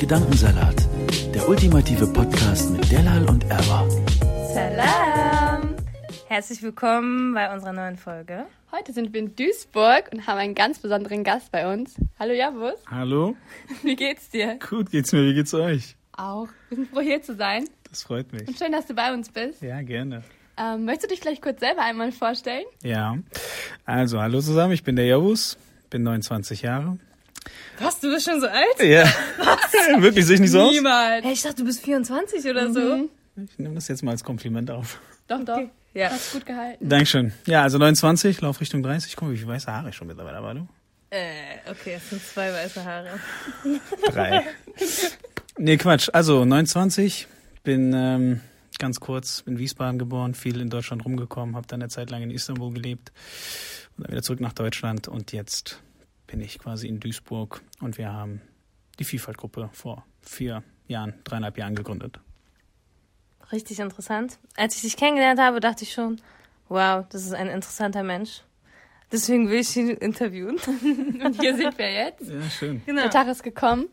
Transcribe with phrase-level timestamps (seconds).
[0.00, 0.88] Gedankensalat,
[1.34, 3.86] der ultimative Podcast mit Delal und Erwa.
[4.54, 5.76] Salam!
[6.26, 8.46] Herzlich willkommen bei unserer neuen Folge.
[8.72, 11.96] Heute sind wir in Duisburg und haben einen ganz besonderen Gast bei uns.
[12.18, 13.36] Hallo Javus, Hallo,
[13.82, 14.58] wie geht's dir?
[14.68, 15.96] gut geht's mir, wie geht's euch?
[16.16, 16.48] Auch.
[16.70, 18.48] Wir sind froh hier zu sein Das freut mich.
[18.48, 19.60] und schön, dass du bei uns bist.
[19.60, 20.22] Ja, gerne.
[20.56, 22.64] Ähm, möchtest du dich vielleicht kurz selber einmal vorstellen?
[22.82, 23.18] Ja,
[23.84, 25.58] also hallo zusammen, ich bin der Javus,
[25.90, 26.98] bin 29 Jahre.
[27.78, 28.80] Was, du bist schon so alt?
[28.80, 29.04] Ja,
[29.98, 30.72] wirklich sehe ich nicht so aus?
[30.72, 31.24] Niemals.
[31.24, 33.08] Hey, ich dachte, du bist 24 oder so.
[33.36, 35.00] Ich nehme das jetzt mal als Kompliment auf.
[35.26, 35.62] Doch, doch.
[35.94, 36.10] Ja.
[36.10, 36.88] Hast gut gehalten.
[36.88, 37.32] Dankeschön.
[37.46, 39.16] Ja, also 29, lauf Richtung 30.
[39.16, 40.68] Guck mal, wie viele weiße Haare ich schon mittlerweile habe, du?
[41.10, 43.08] Äh, okay, es sind zwei weiße Haare.
[44.12, 44.44] Drei.
[45.58, 46.08] nee, Quatsch.
[46.12, 47.26] Also 29,
[47.64, 48.40] bin ähm,
[48.78, 52.30] ganz kurz in Wiesbaden geboren, viel in Deutschland rumgekommen, habe dann eine Zeit lang in
[52.30, 53.10] Istanbul gelebt
[53.96, 55.80] und dann wieder zurück nach Deutschland und jetzt
[56.30, 58.40] bin ich quasi in Duisburg und wir haben
[58.98, 62.20] die Vielfaltgruppe vor vier Jahren, dreieinhalb Jahren gegründet.
[63.50, 64.38] Richtig interessant.
[64.56, 66.20] Als ich dich kennengelernt habe, dachte ich schon,
[66.68, 68.42] wow, das ist ein interessanter Mensch.
[69.10, 70.56] Deswegen will ich ihn interviewen.
[71.24, 72.28] Und hier sind wir jetzt.
[72.30, 72.80] Ja, schön.
[72.86, 73.02] Genau.
[73.02, 73.88] Der Tag ist gekommen.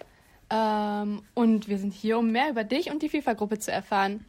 [0.49, 4.23] Ähm, und wir sind hier, um mehr über dich und die FIFA-Gruppe zu erfahren.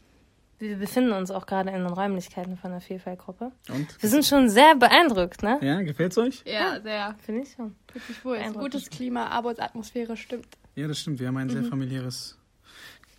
[0.60, 3.52] Wir befinden uns auch gerade in den Räumlichkeiten von der Vielfaltgruppe.
[3.68, 4.02] Und?
[4.02, 5.58] Wir sind schon sehr beeindruckt, ne?
[5.62, 6.42] Ja, gefällt's euch?
[6.44, 7.14] Ja, sehr.
[7.24, 7.76] Finde ich schon.
[7.92, 8.36] Wirklich wohl.
[8.38, 10.48] Ein gutes Klima, Arbeitsatmosphäre stimmt.
[10.74, 11.20] Ja, das stimmt.
[11.20, 12.38] Wir haben ein sehr familiäres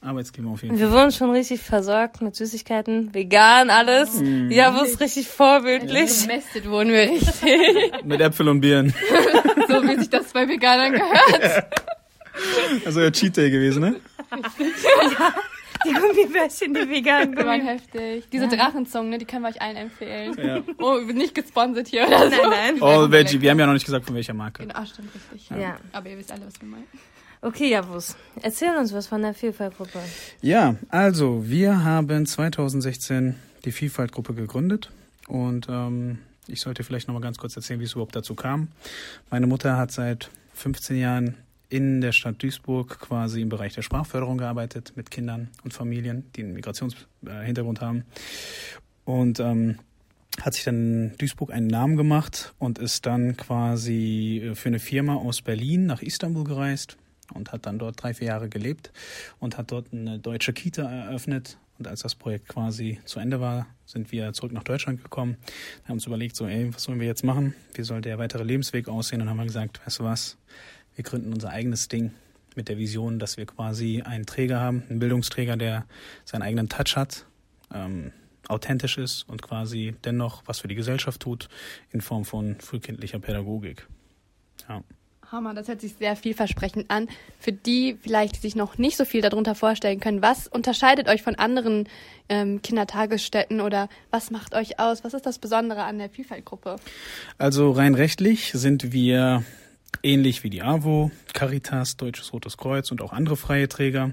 [0.01, 0.87] Arbeitsklima auf jeden Fall.
[0.87, 4.21] wir wurden schon richtig versorgt mit Süßigkeiten, vegan, alles.
[4.49, 6.21] Ja, wo ist richtig vorbildlich.
[6.21, 7.93] Gemästet wurden wir richtig.
[8.05, 8.93] Mit Äpfel und Birnen.
[9.67, 11.65] so wie sich das bei Veganern gehört.
[12.85, 13.95] Also ja Cheat Day gewesen, ne?
[15.85, 18.29] Die Gummibärchen, die vegan Die waren heftig.
[18.31, 20.35] Diese Drachenzungen, ne, die können wir euch allen empfehlen.
[20.37, 20.61] Ja.
[20.77, 22.35] Oh, wir sind nicht gesponsert hier oder so.
[22.35, 22.81] Nein, nein.
[22.81, 23.39] All Veggie.
[23.41, 24.67] Wir haben ja noch nicht gesagt, von welcher Marke.
[24.73, 25.49] Ah, stimmt, richtig.
[25.57, 25.77] Ja.
[25.91, 26.87] Aber ihr wisst alle, was wir meinen.
[27.41, 29.99] Okay, Javus, erzähl uns was von der Vielfaltgruppe.
[30.41, 34.91] Ja, also wir haben 2016 die Vielfaltgruppe gegründet
[35.27, 38.67] und ähm, ich sollte vielleicht noch mal ganz kurz erzählen, wie es überhaupt dazu kam.
[39.29, 41.37] Meine Mutter hat seit 15 Jahren
[41.69, 46.43] in der Stadt Duisburg quasi im Bereich der Sprachförderung gearbeitet mit Kindern und Familien, die
[46.43, 48.03] einen Migrationshintergrund haben
[49.05, 49.79] und ähm,
[50.41, 54.79] hat sich dann in Duisburg einen Namen gemacht und ist dann quasi äh, für eine
[54.79, 56.97] Firma aus Berlin nach Istanbul gereist
[57.33, 58.91] und hat dann dort drei, vier Jahre gelebt
[59.39, 61.57] und hat dort eine deutsche Kita eröffnet.
[61.77, 65.37] Und als das Projekt quasi zu Ende war, sind wir zurück nach Deutschland gekommen,
[65.85, 67.55] haben uns überlegt, so, ey, was sollen wir jetzt machen?
[67.73, 69.21] Wie soll der weitere Lebensweg aussehen?
[69.21, 70.37] Und haben wir gesagt, weißt du was,
[70.99, 72.11] wir gründen unser eigenes Ding
[72.55, 75.85] mit der Vision, dass wir quasi einen Träger haben, einen Bildungsträger, der
[76.25, 77.25] seinen eigenen Touch hat,
[77.73, 78.11] ähm,
[78.49, 81.47] authentisch ist und quasi dennoch was für die Gesellschaft tut
[81.91, 83.87] in Form von frühkindlicher Pädagogik.
[84.67, 84.83] Ja.
[85.31, 87.07] Hammer, das hört sich sehr vielversprechend an.
[87.39, 91.21] Für die vielleicht, die sich noch nicht so viel darunter vorstellen können, was unterscheidet euch
[91.21, 91.87] von anderen
[92.27, 95.05] ähm, Kindertagesstätten oder was macht euch aus?
[95.05, 96.75] Was ist das Besondere an der Vielfaltgruppe?
[97.37, 99.45] Also rein rechtlich sind wir
[100.03, 104.11] ähnlich wie die AWO, Caritas, Deutsches Rotes Kreuz und auch andere freie Träger.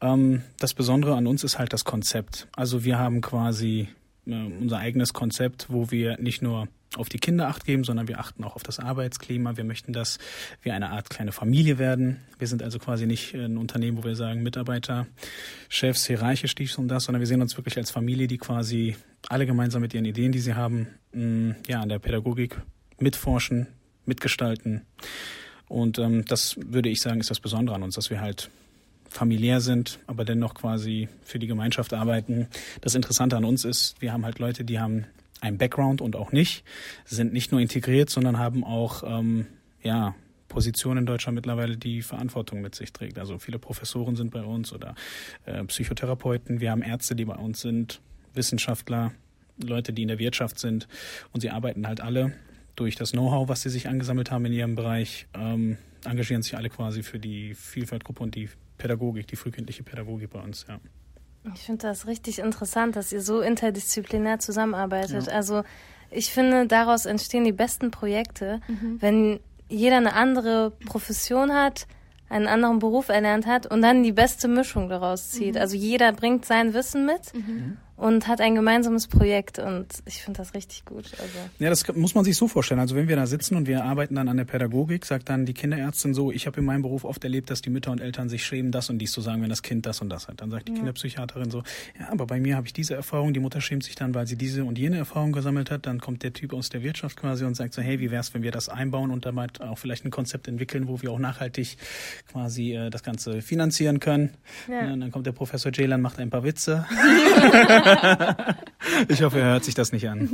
[0.00, 2.48] Ähm, das Besondere an uns ist halt das Konzept.
[2.54, 3.88] Also wir haben quasi
[4.26, 8.20] äh, unser eigenes Konzept, wo wir nicht nur auf die Kinder acht geben, sondern wir
[8.20, 9.56] achten auch auf das Arbeitsklima.
[9.56, 10.18] Wir möchten, dass
[10.62, 12.20] wir eine Art kleine Familie werden.
[12.38, 15.06] Wir sind also quasi nicht ein Unternehmen, wo wir sagen, Mitarbeiter,
[15.68, 18.96] Chefs, hierarchisch dies und das, sondern wir sehen uns wirklich als Familie, die quasi
[19.28, 22.60] alle gemeinsam mit ihren Ideen, die sie haben, mh, ja, an der Pädagogik
[22.98, 23.66] mitforschen,
[24.06, 24.82] mitgestalten.
[25.68, 28.50] Und ähm, das würde ich sagen, ist das Besondere an uns, dass wir halt
[29.08, 32.48] familiär sind, aber dennoch quasi für die Gemeinschaft arbeiten.
[32.80, 35.06] Das Interessante an uns ist, wir haben halt Leute, die haben
[35.40, 36.64] einen Background und auch nicht,
[37.04, 39.46] sind nicht nur integriert, sondern haben auch ähm,
[39.82, 40.14] ja
[40.48, 43.18] Positionen in Deutschland mittlerweile, die Verantwortung mit sich trägt.
[43.18, 44.94] Also viele Professoren sind bei uns oder
[45.44, 46.60] äh, Psychotherapeuten.
[46.60, 48.00] Wir haben Ärzte, die bei uns sind,
[48.34, 49.12] Wissenschaftler,
[49.62, 50.86] Leute, die in der Wirtschaft sind
[51.32, 52.32] und sie arbeiten halt alle
[52.76, 56.70] durch das Know-how, was sie sich angesammelt haben in ihrem Bereich, ähm, engagieren sich alle
[56.70, 60.78] quasi für die Vielfaltgruppe und die Pädagogik, die frühkindliche Pädagogik bei uns, ja.
[61.54, 65.26] Ich finde das richtig interessant, dass ihr so interdisziplinär zusammenarbeitet.
[65.26, 65.32] Ja.
[65.32, 65.62] Also
[66.10, 68.96] ich finde, daraus entstehen die besten Projekte, mhm.
[69.00, 71.86] wenn jeder eine andere Profession hat,
[72.28, 75.54] einen anderen Beruf erlernt hat und dann die beste Mischung daraus zieht.
[75.54, 75.60] Mhm.
[75.60, 80.38] Also jeder bringt sein Wissen mit mhm und hat ein gemeinsames Projekt und ich finde
[80.38, 81.06] das richtig gut.
[81.18, 81.38] Also.
[81.58, 82.80] Ja, das muss man sich so vorstellen.
[82.80, 85.54] Also wenn wir da sitzen und wir arbeiten dann an der Pädagogik, sagt dann die
[85.54, 88.44] Kinderärztin so, ich habe in meinem Beruf oft erlebt, dass die Mütter und Eltern sich
[88.44, 90.42] schämen, das und dies zu sagen, wenn das Kind das und das hat.
[90.42, 90.78] Dann sagt die ja.
[90.78, 91.62] Kinderpsychiaterin so,
[91.98, 94.36] ja, aber bei mir habe ich diese Erfahrung, die Mutter schämt sich dann, weil sie
[94.36, 95.86] diese und jene Erfahrung gesammelt hat.
[95.86, 98.42] Dann kommt der Typ aus der Wirtschaft quasi und sagt so, hey, wie wär's, wenn
[98.42, 101.78] wir das einbauen und damit auch vielleicht ein Konzept entwickeln, wo wir auch nachhaltig
[102.30, 104.34] quasi äh, das Ganze finanzieren können.
[104.68, 104.86] Ja.
[104.86, 106.86] Ja, dann kommt der Professor Jaylan, macht ein paar Witze.
[109.08, 110.28] ich hoffe, er hört sich das nicht an.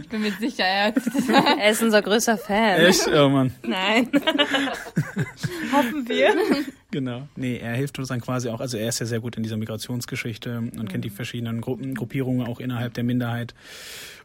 [0.00, 1.58] Ich bin mir sicher, er hört sich das an.
[1.58, 2.80] Er ist unser größter Fan.
[2.80, 3.08] Echt?
[3.08, 3.52] Oh Mann.
[3.62, 4.08] Nein.
[5.72, 6.34] Hoffen wir.
[6.90, 7.28] Genau.
[7.36, 9.56] Nee, er hilft uns dann quasi auch, also er ist ja sehr gut in dieser
[9.56, 10.88] Migrationsgeschichte und mhm.
[10.88, 13.54] kennt die verschiedenen Gruppen, Gruppierungen auch innerhalb der Minderheit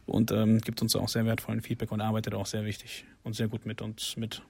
[0.06, 3.48] und ähm, gibt uns auch sehr wertvollen Feedback und arbeitet auch sehr wichtig und sehr
[3.48, 4.42] gut mit uns mit.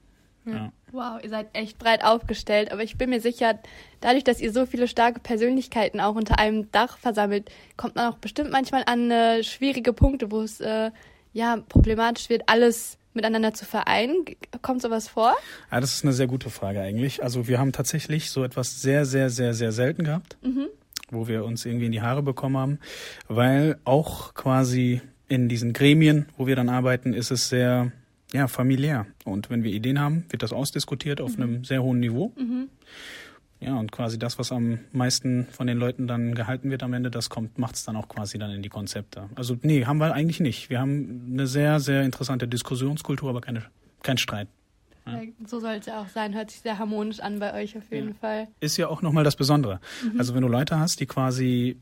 [0.53, 0.71] Ja.
[0.91, 3.59] Wow, ihr seid echt breit aufgestellt, aber ich bin mir sicher,
[3.99, 8.17] dadurch, dass ihr so viele starke Persönlichkeiten auch unter einem Dach versammelt, kommt man auch
[8.17, 10.91] bestimmt manchmal an äh, schwierige Punkte, wo es äh,
[11.33, 14.23] ja problematisch wird, alles miteinander zu vereinen.
[14.61, 15.35] Kommt sowas vor?
[15.71, 17.21] Ja, das ist eine sehr gute Frage eigentlich.
[17.21, 20.67] Also wir haben tatsächlich so etwas sehr, sehr, sehr, sehr selten gehabt, mhm.
[21.11, 22.79] wo wir uns irgendwie in die Haare bekommen haben,
[23.27, 27.91] weil auch quasi in diesen Gremien, wo wir dann arbeiten, ist es sehr
[28.33, 29.05] ja, familiär.
[29.25, 31.43] Und wenn wir Ideen haben, wird das ausdiskutiert auf mhm.
[31.43, 32.33] einem sehr hohen Niveau.
[32.37, 32.69] Mhm.
[33.59, 37.09] Ja, und quasi das, was am meisten von den Leuten dann gehalten wird am Ende,
[37.09, 39.29] das kommt, macht es dann auch quasi dann in die Konzepte.
[39.33, 40.69] Also nee, haben wir eigentlich nicht.
[40.69, 43.63] Wir haben eine sehr, sehr interessante Diskussionskultur, aber keine,
[44.03, 44.47] kein Streit.
[45.07, 45.21] Ja.
[45.47, 46.35] So soll es ja auch sein.
[46.35, 48.15] Hört sich sehr harmonisch an bei euch auf jeden ja.
[48.15, 48.47] Fall.
[48.59, 49.79] Ist ja auch nochmal das Besondere.
[50.03, 50.19] Mhm.
[50.19, 51.77] Also wenn du Leute hast, die quasi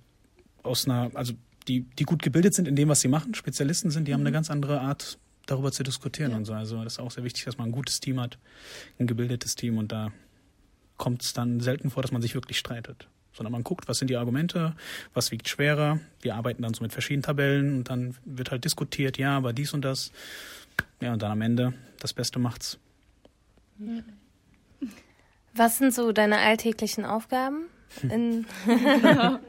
[0.63, 1.33] aus einer, also
[1.68, 4.15] die, die gut gebildet sind in dem, was sie machen, Spezialisten sind, die mhm.
[4.15, 6.38] haben eine ganz andere Art darüber zu diskutieren ja.
[6.38, 6.53] und so.
[6.53, 8.38] Also das ist auch sehr wichtig, dass man ein gutes Team hat,
[9.00, 10.12] ein gebildetes Team und da
[10.97, 13.07] kommt es dann selten vor, dass man sich wirklich streitet.
[13.33, 14.75] Sondern man guckt, was sind die Argumente,
[15.13, 16.00] was wiegt schwerer.
[16.21, 19.74] Wir arbeiten dann so mit verschiedenen Tabellen und dann wird halt diskutiert, ja, aber dies
[19.74, 20.12] und das.
[21.01, 22.80] Ja, und dann am Ende das Beste macht's.
[25.56, 27.68] Was sind so deine alltäglichen Aufgaben?
[28.01, 28.45] In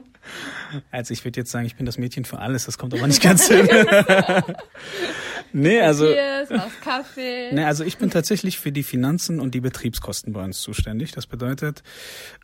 [0.91, 3.21] also ich würde jetzt sagen, ich bin das Mädchen für alles, das kommt aber nicht
[3.21, 3.67] ganz hin.
[5.53, 6.05] nee, also.
[6.05, 6.49] Cheers,
[6.83, 7.51] Kaffee.
[7.53, 11.11] Nee, also ich bin tatsächlich für die Finanzen und die Betriebskosten bei uns zuständig.
[11.11, 11.83] Das bedeutet,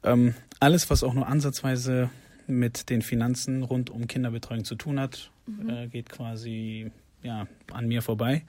[0.04, 2.10] ähm, alles, was auch nur ansatzweise
[2.48, 5.70] mit den Finanzen rund um Kinderbetreuung zu tun hat, mhm.
[5.70, 6.92] äh, geht quasi
[7.22, 8.44] ja, an mir vorbei.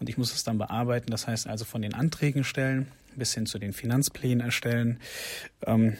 [0.00, 1.10] Und ich muss es dann bearbeiten.
[1.10, 4.98] Das heißt also von den Anträgen stellen bis hin zu den Finanzplänen erstellen.
[5.66, 5.96] Ähm,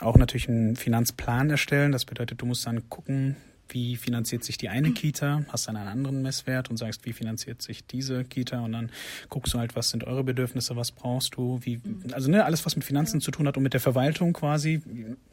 [0.00, 1.92] auch natürlich einen Finanzplan erstellen.
[1.92, 3.36] Das bedeutet, du musst dann gucken,
[3.68, 7.62] wie finanziert sich die eine Kita, hast dann einen anderen Messwert und sagst, wie finanziert
[7.62, 8.90] sich diese Kita und dann
[9.28, 11.80] guckst du halt, was sind eure Bedürfnisse, was brauchst du, wie,
[12.12, 14.82] also ne, alles, was mit Finanzen zu tun hat und mit der Verwaltung quasi.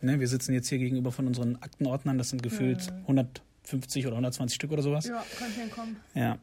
[0.02, 4.56] Ne, wir sitzen jetzt hier gegenüber von unseren Aktenordnern, das sind gefühlt 150 oder 120
[4.56, 5.08] Stück oder sowas.
[5.08, 5.96] Ja, kann hinkommen.
[6.14, 6.38] Ja.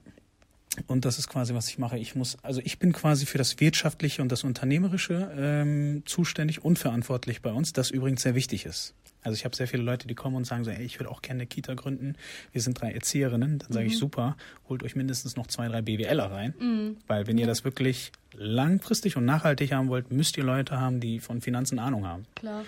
[0.87, 1.99] Und das ist quasi, was ich mache.
[1.99, 6.79] Ich muss, also ich bin quasi für das Wirtschaftliche und das Unternehmerische ähm, zuständig und
[6.79, 8.95] verantwortlich bei uns, das übrigens sehr wichtig ist.
[9.23, 11.23] Also ich habe sehr viele Leute, die kommen und sagen so, ey, ich will auch
[11.23, 12.15] gerne eine Kita gründen.
[12.53, 13.59] Wir sind drei Erzieherinnen.
[13.59, 13.93] Dann sage mhm.
[13.93, 14.37] ich, super,
[14.69, 16.55] holt euch mindestens noch zwei, drei BWLer rein.
[16.59, 16.97] Mhm.
[17.07, 21.21] Weil wenn ihr das wirklich langfristig und nachhaltig haben wollt, müsst ihr Leute haben, die
[21.21, 22.27] von Finanzen Ahnung haben.
[22.35, 22.65] Klar.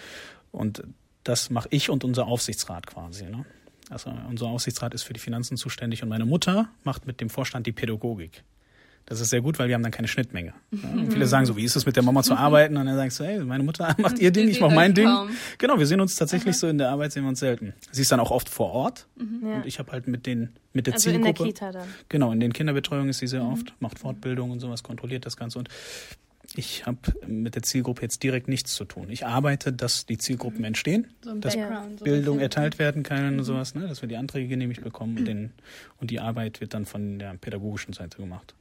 [0.51, 0.83] Und
[1.25, 3.25] das mache ich und unser Aufsichtsrat quasi.
[3.25, 3.47] Ne?
[3.93, 7.67] Also unser Aufsichtsrat ist für die Finanzen zuständig und meine Mutter macht mit dem Vorstand
[7.67, 8.43] die Pädagogik.
[9.07, 10.55] Das ist sehr gut, weil wir haben dann keine Schnittmenge.
[10.71, 10.79] Ja,
[11.11, 12.77] viele sagen so, wie ist es mit der Mama zu arbeiten?
[12.77, 15.09] Und dann sagst du, hey, meine Mutter macht ihr Ding, ich mache mein Ding.
[15.59, 16.61] Genau, wir sehen uns tatsächlich Aha.
[16.61, 17.75] so in der Arbeit, sehen wir uns selten.
[17.91, 19.55] Sie ist dann auch oft vor Ort mhm.
[19.55, 21.29] und ich habe halt mit den mit der also Zielgruppe.
[21.29, 21.89] In der Kita dann.
[22.09, 23.53] Genau, in den Kinderbetreuungen ist sie sehr mhm.
[23.53, 25.69] oft, macht Fortbildung und sowas, kontrolliert das Ganze und
[26.55, 29.07] ich habe mit der Zielgruppe jetzt direkt nichts zu tun.
[29.09, 30.67] Ich arbeite, dass die Zielgruppen mhm.
[30.67, 31.57] entstehen, so dass
[32.03, 33.43] Bildung so erteilt werden kann und mhm.
[33.43, 35.53] sowas, ne, dass wir die Anträge genehmigt bekommen und, den,
[35.99, 38.55] und die Arbeit wird dann von der pädagogischen Seite gemacht.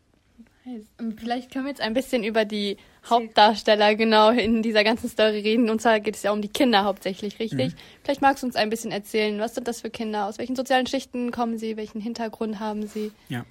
[1.17, 2.77] Vielleicht können wir jetzt ein bisschen über die
[3.09, 5.71] Hauptdarsteller genau in dieser ganzen Story reden.
[5.71, 7.73] Und zwar geht es ja um die Kinder hauptsächlich, richtig?
[7.73, 7.77] Mhm.
[8.03, 10.27] Vielleicht magst du uns ein bisschen erzählen, was sind das für Kinder?
[10.27, 11.77] Aus welchen sozialen Schichten kommen sie?
[11.77, 13.11] Welchen Hintergrund haben sie?
[13.27, 13.43] Ja,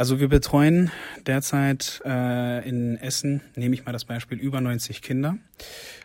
[0.00, 0.90] also wir betreuen
[1.26, 5.36] derzeit äh, in Essen, nehme ich mal das Beispiel, über 90 Kinder.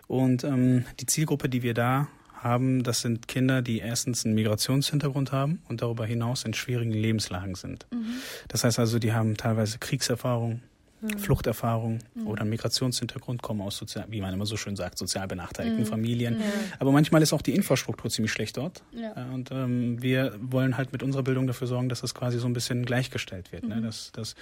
[0.07, 5.31] Und ähm, die Zielgruppe, die wir da haben, das sind Kinder, die erstens einen Migrationshintergrund
[5.31, 7.87] haben und darüber hinaus in schwierigen Lebenslagen sind.
[7.89, 8.15] Mhm.
[8.49, 10.61] Das heißt also, die haben teilweise Kriegserfahrung,
[11.05, 11.19] mhm.
[11.19, 12.27] Fluchterfahrung mhm.
[12.27, 15.87] oder einen Migrationshintergrund, kommen aus sozial, wie man immer so schön sagt, sozial benachteiligten mhm.
[15.87, 16.41] Familien.
[16.79, 18.83] Aber manchmal ist auch die Infrastruktur ziemlich schlecht dort.
[18.91, 19.13] Ja.
[19.33, 22.53] Und ähm, wir wollen halt mit unserer Bildung dafür sorgen, dass das quasi so ein
[22.53, 23.67] bisschen gleichgestellt wird.
[23.67, 23.77] Ne?
[23.77, 23.83] Mhm.
[23.83, 24.35] Dass, dass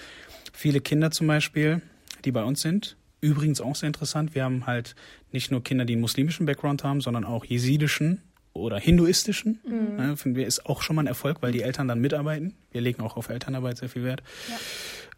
[0.52, 1.82] viele Kinder zum Beispiel,
[2.26, 4.96] die bei uns sind, übrigens auch sehr interessant, wir haben halt
[5.32, 8.22] nicht nur Kinder, die einen muslimischen Background haben, sondern auch jesidischen
[8.54, 9.60] oder hinduistischen.
[9.66, 9.96] Mhm.
[9.96, 12.54] Ne, finden wir ist auch schon mal ein Erfolg, weil die Eltern dann mitarbeiten.
[12.72, 14.22] Wir legen auch auf Elternarbeit sehr viel Wert.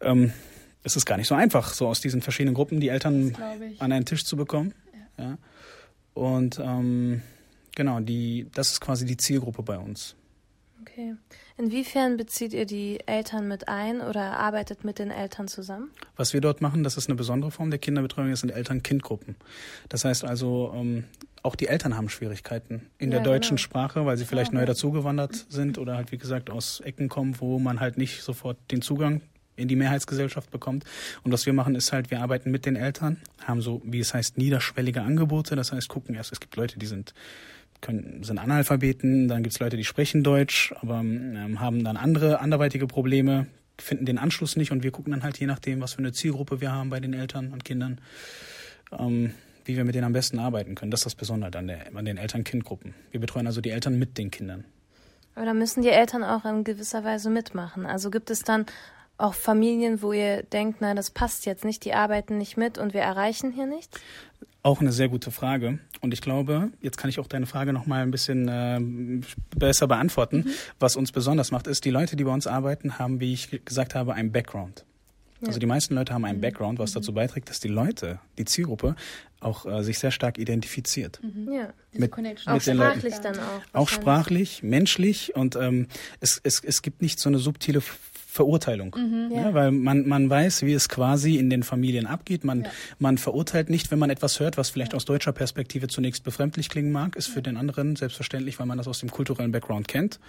[0.00, 0.12] Ja.
[0.12, 0.32] Ähm,
[0.86, 3.36] es ist gar nicht so einfach, so aus diesen verschiedenen Gruppen die Eltern
[3.80, 4.72] an einen Tisch zu bekommen.
[5.18, 5.24] Ja.
[5.24, 5.38] ja.
[6.14, 7.22] Und ähm,
[7.74, 10.14] genau, die, das ist quasi die Zielgruppe bei uns.
[10.80, 11.16] Okay.
[11.58, 15.90] Inwiefern bezieht ihr die Eltern mit ein oder arbeitet mit den Eltern zusammen?
[16.14, 19.34] Was wir dort machen, das ist eine besondere Form der Kinderbetreuung, das sind Eltern-Kind-Gruppen.
[19.88, 21.04] Das heißt also, ähm,
[21.42, 23.64] auch die Eltern haben Schwierigkeiten in ja, der deutschen genau.
[23.64, 27.40] Sprache, weil sie vielleicht ja, neu dazugewandert sind oder halt, wie gesagt, aus Ecken kommen,
[27.40, 29.20] wo man halt nicht sofort den Zugang
[29.56, 30.84] in die Mehrheitsgesellschaft bekommt.
[31.22, 34.14] Und was wir machen, ist halt, wir arbeiten mit den Eltern, haben so, wie es
[34.14, 35.56] heißt, niederschwellige Angebote.
[35.56, 37.14] Das heißt, gucken erst, es gibt Leute, die sind
[37.80, 42.40] können, sind Analphabeten, dann gibt es Leute, die sprechen Deutsch, aber ähm, haben dann andere
[42.40, 43.46] anderweitige Probleme,
[43.78, 46.60] finden den Anschluss nicht und wir gucken dann halt je nachdem, was für eine Zielgruppe
[46.60, 48.00] wir haben bei den Eltern und Kindern,
[48.98, 49.34] ähm,
[49.64, 50.90] wie wir mit denen am besten arbeiten können.
[50.90, 52.94] Das ist das Besondere an, der, an den Eltern-Kind-Gruppen.
[53.10, 54.64] Wir betreuen also die Eltern mit den Kindern.
[55.34, 57.84] Aber da müssen die Eltern auch in gewisser Weise mitmachen.
[57.84, 58.64] Also gibt es dann
[59.18, 62.94] auch Familien, wo ihr denkt, nein, das passt jetzt nicht, die arbeiten nicht mit und
[62.94, 63.98] wir erreichen hier nichts?
[64.62, 65.78] Auch eine sehr gute Frage.
[66.00, 68.80] Und ich glaube, jetzt kann ich auch deine Frage noch mal ein bisschen äh,
[69.56, 70.38] besser beantworten.
[70.38, 70.50] Mhm.
[70.80, 73.94] Was uns besonders macht, ist, die Leute, die bei uns arbeiten, haben, wie ich gesagt
[73.94, 74.84] habe, einen Background.
[75.40, 75.48] Ja.
[75.48, 76.42] Also die meisten Leute haben einen mhm.
[76.42, 76.94] Background, was mhm.
[76.94, 78.96] dazu beiträgt, dass die Leute, die Zielgruppe,
[79.40, 81.20] auch äh, sich sehr stark identifiziert.
[81.22, 81.52] Mhm.
[81.52, 83.62] Ja, mit, mit auch sprachlich dann auch.
[83.72, 85.88] Auch sprachlich, menschlich und ähm,
[86.20, 87.82] es, es, es gibt nicht so eine subtile
[88.36, 88.94] Verurteilung.
[88.96, 89.42] Mhm, ja.
[89.42, 89.54] ja.
[89.54, 92.44] weil man, man weiß, wie es quasi in den Familien abgeht.
[92.44, 92.70] Man, ja.
[92.98, 96.92] man verurteilt nicht, wenn man etwas hört, was vielleicht aus deutscher Perspektive zunächst befremdlich klingen
[96.92, 100.20] mag, ist für den anderen selbstverständlich, weil man das aus dem kulturellen Background kennt.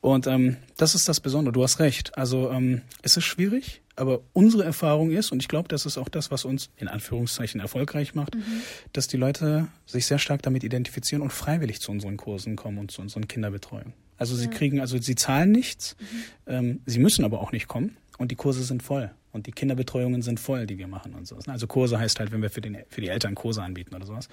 [0.00, 1.52] Und ähm, das ist das Besondere.
[1.52, 2.16] Du hast recht.
[2.18, 6.08] Also ähm, es ist schwierig, aber unsere Erfahrung ist, und ich glaube, das ist auch
[6.08, 8.62] das, was uns in Anführungszeichen erfolgreich macht, mhm.
[8.92, 12.90] dass die Leute sich sehr stark damit identifizieren und freiwillig zu unseren Kursen kommen und
[12.90, 13.94] zu unseren Kinderbetreuungen.
[14.18, 16.52] Also sie kriegen, also sie zahlen nichts, mhm.
[16.52, 19.10] ähm, sie müssen aber auch nicht kommen und die Kurse sind voll.
[19.32, 21.38] Und die Kinderbetreuungen sind voll, die wir machen und so.
[21.46, 24.28] Also Kurse heißt halt, wenn wir für, den, für die Eltern Kurse anbieten oder sowas.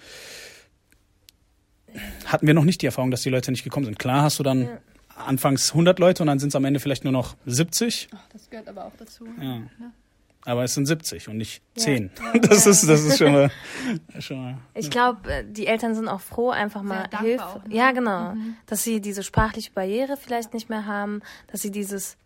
[2.25, 3.99] Hatten wir noch nicht die Erfahrung, dass die Leute nicht gekommen sind.
[3.99, 4.79] Klar hast du dann ja.
[5.15, 8.07] anfangs 100 Leute und dann sind es am Ende vielleicht nur noch 70.
[8.15, 9.27] Ach, das gehört aber auch dazu.
[9.41, 9.61] Ja.
[10.45, 12.11] Aber es sind 70 und nicht 10.
[12.17, 12.39] Ja.
[12.41, 13.51] Das, ist, das ist schon mal.
[14.19, 17.45] Schon mal ich glaube, äh, die Eltern sind auch froh, einfach mal Hilfe.
[17.45, 17.75] Auch, ne?
[17.75, 18.33] Ja, genau.
[18.33, 18.55] Mhm.
[18.65, 22.17] Dass sie diese sprachliche Barriere vielleicht nicht mehr haben, dass sie dieses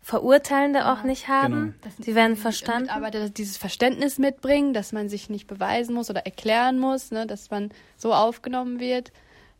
[0.00, 1.74] Verurteilende auch nicht haben.
[1.80, 1.94] Genau.
[1.98, 2.90] Sie werden verstanden.
[2.90, 7.50] Aber dieses Verständnis mitbringen, dass man sich nicht beweisen muss oder erklären muss, ne, dass
[7.50, 9.12] man so aufgenommen wird.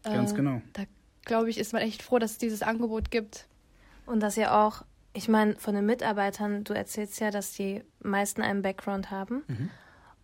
[0.03, 0.61] Ganz äh, genau.
[0.75, 0.83] Da
[1.25, 3.47] glaube ich, ist man echt froh, dass es dieses Angebot gibt.
[4.07, 4.83] Und dass ihr auch
[5.15, 9.43] ich meine, von den Mitarbeitern, du erzählst ja, dass die meisten einen Background haben.
[9.47, 9.71] Mhm.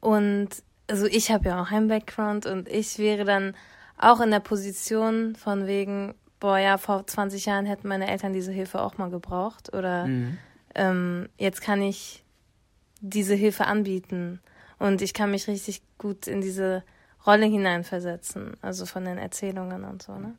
[0.01, 0.49] Und
[0.89, 3.55] also ich habe ja auch einen Background und ich wäre dann
[3.97, 8.51] auch in der Position von wegen, boah, ja, vor 20 Jahren hätten meine Eltern diese
[8.51, 9.73] Hilfe auch mal gebraucht.
[9.73, 10.39] Oder mhm.
[10.75, 12.25] ähm, jetzt kann ich
[13.01, 14.41] diese Hilfe anbieten.
[14.79, 16.83] Und ich kann mich richtig gut in diese
[17.27, 18.55] Rolle hineinversetzen.
[18.63, 20.35] Also von den Erzählungen und so, ne?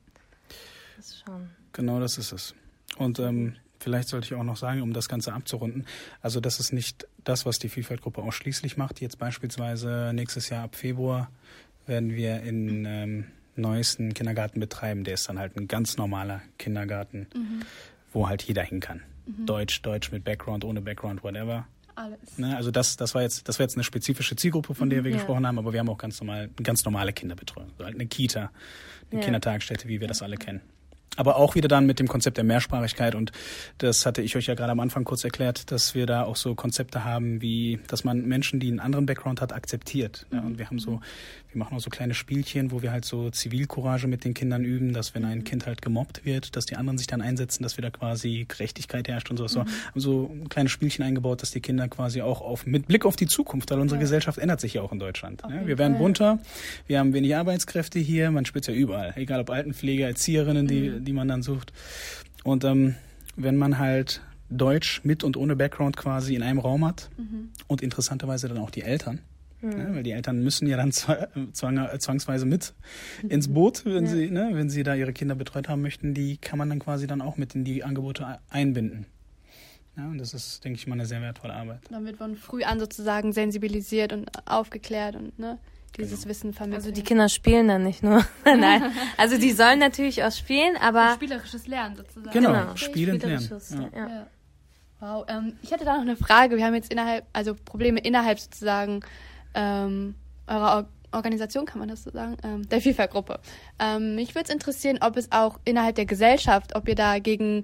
[0.98, 1.51] Das ist schon.
[1.72, 2.55] Genau das ist es.
[2.98, 5.86] Und ähm, Vielleicht sollte ich auch noch sagen, um das Ganze abzurunden,
[6.22, 9.02] also das ist nicht das, was die Vielfaltgruppe ausschließlich macht.
[9.02, 11.32] Jetzt beispielsweise nächstes Jahr ab Februar
[11.88, 15.04] werden wir in ähm, neuesten Kindergarten betreiben.
[15.04, 17.62] Der ist dann halt ein ganz normaler Kindergarten, mhm.
[18.14, 19.02] wo halt jeder hin kann.
[19.26, 19.48] Mhm.
[19.48, 21.68] Deutsch, Deutsch mit Background, ohne Background, whatever.
[21.96, 22.38] Alles.
[22.38, 25.12] Ne, also das, das war jetzt, das war jetzt eine spezifische Zielgruppe, von der wir
[25.12, 25.18] ja.
[25.18, 27.72] gesprochen haben, aber wir haben auch ganz normal, ganz normale Kinderbetreuung.
[27.80, 28.52] So halt eine Kita,
[29.10, 29.26] eine ja.
[29.26, 30.62] Kindertagesstätte, wie wir das alle kennen
[31.18, 33.32] aber auch wieder dann mit dem Konzept der Mehrsprachigkeit und
[33.80, 36.56] das hatte ich euch ja gerade am Anfang kurz erklärt, dass wir da auch so
[36.56, 40.25] Konzepte haben, wie dass man Menschen, die einen anderen Background hat, akzeptiert.
[40.32, 41.01] Ja, und wir haben so,
[41.51, 44.94] wir machen auch so kleine Spielchen, wo wir halt so Zivilcourage mit den Kindern üben,
[44.94, 45.44] dass wenn ein mhm.
[45.44, 49.30] Kind halt gemobbt wird, dass die anderen sich dann einsetzen, dass wieder quasi Gerechtigkeit herrscht
[49.30, 49.56] und sowas.
[49.56, 49.58] Mhm.
[49.58, 53.18] So, haben so kleine Spielchen eingebaut, dass die Kinder quasi auch auf mit Blick auf
[53.18, 54.01] die Zukunft, weil unsere ja.
[54.01, 55.44] Gesellschaft ändert sich ja auch in Deutschland.
[55.44, 56.39] Ja, wir werden bunter,
[56.88, 61.00] wir haben wenig Arbeitskräfte hier, man spürt ja überall, egal ob Altenpfleger, Erzieherinnen, die mhm
[61.03, 61.74] die man dann sucht.
[62.43, 62.96] Und ähm,
[63.36, 67.50] wenn man halt Deutsch mit und ohne Background quasi in einem Raum hat mhm.
[67.67, 69.20] und interessanterweise dann auch die Eltern,
[69.62, 69.72] mhm.
[69.72, 72.74] ja, weil die Eltern müssen ja dann zwang, zwangsweise mit
[73.27, 74.12] ins Boot, wenn ja.
[74.12, 77.08] sie, ne, wenn sie da ihre Kinder betreut haben möchten, die kann man dann quasi
[77.08, 79.05] dann auch mit in die Angebote einbinden.
[79.98, 81.81] Ja, und das ist, denke ich mal, eine sehr wertvolle Arbeit.
[81.89, 85.60] Dann wird von früh an sozusagen sensibilisiert und aufgeklärt und ne,
[85.98, 86.29] dieses Genau.
[86.29, 86.83] Wissen vermittelt.
[86.86, 88.25] Also die Kinder spielen dann nicht nur.
[88.45, 88.91] Nein.
[89.17, 92.31] Also die sollen natürlich auch spielen, aber spielerisches Lernen sozusagen.
[92.31, 92.75] Genau, Genau.
[92.75, 93.41] spielend lernen.
[93.41, 93.89] Spielerisches, Ja.
[93.98, 94.07] ja.
[94.10, 94.27] Ja.
[95.00, 95.25] Wow.
[95.29, 96.57] Ähm, ich hätte da noch eine Frage.
[96.57, 99.01] Wir haben jetzt innerhalb, also Probleme innerhalb sozusagen
[99.55, 100.15] ähm,
[100.48, 103.41] eurer Or Organisation, kann man das so sagen, ähm, der FIFA-Gruppe.
[103.79, 107.63] Ähm, mich würde es interessieren, ob es auch innerhalb der Gesellschaft, ob ihr da gegen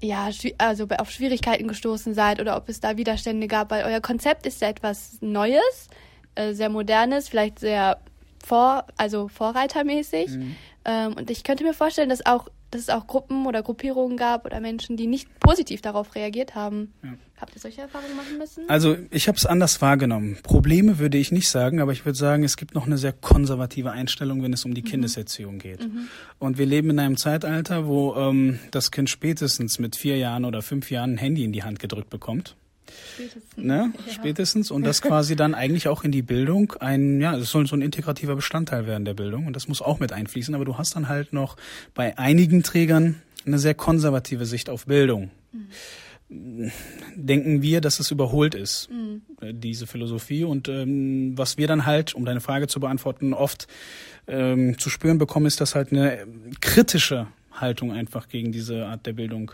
[0.00, 4.46] ja, also auf Schwierigkeiten gestoßen seid oder ob es da Widerstände gab, weil euer Konzept
[4.46, 5.88] ist ja etwas Neues,
[6.34, 7.98] äh, sehr modernes, vielleicht sehr
[8.44, 10.30] vor, also vorreitermäßig.
[10.84, 14.46] Ähm, und ich könnte mir vorstellen, dass auch, dass es auch Gruppen oder Gruppierungen gab
[14.46, 16.92] oder Menschen, die nicht positiv darauf reagiert haben.
[17.40, 18.68] Habt ihr solche Erfahrungen machen müssen?
[18.68, 20.38] Also ich habe es anders wahrgenommen.
[20.42, 23.90] Probleme würde ich nicht sagen, aber ich würde sagen, es gibt noch eine sehr konservative
[23.90, 25.88] Einstellung, wenn es um die Kindeserziehung geht.
[26.38, 30.62] Und wir leben in einem Zeitalter, wo ähm, das Kind spätestens mit vier Jahren oder
[30.62, 32.56] fünf Jahren ein Handy in die Hand gedrückt bekommt.
[33.56, 33.92] Ne?
[34.10, 34.70] Spätestens.
[34.70, 37.82] Und das quasi dann eigentlich auch in die Bildung ein, ja, es soll so ein
[37.82, 39.46] integrativer Bestandteil werden der Bildung.
[39.46, 40.54] Und das muss auch mit einfließen.
[40.54, 41.56] Aber du hast dann halt noch
[41.94, 45.30] bei einigen Trägern eine sehr konservative Sicht auf Bildung.
[47.14, 48.88] Denken wir, dass es überholt ist,
[49.40, 50.44] äh, diese Philosophie.
[50.44, 53.66] Und ähm, was wir dann halt, um deine Frage zu beantworten, oft
[54.26, 56.26] ähm, zu spüren bekommen, ist, dass halt eine
[56.60, 59.52] kritische Haltung einfach gegen diese Art der Bildung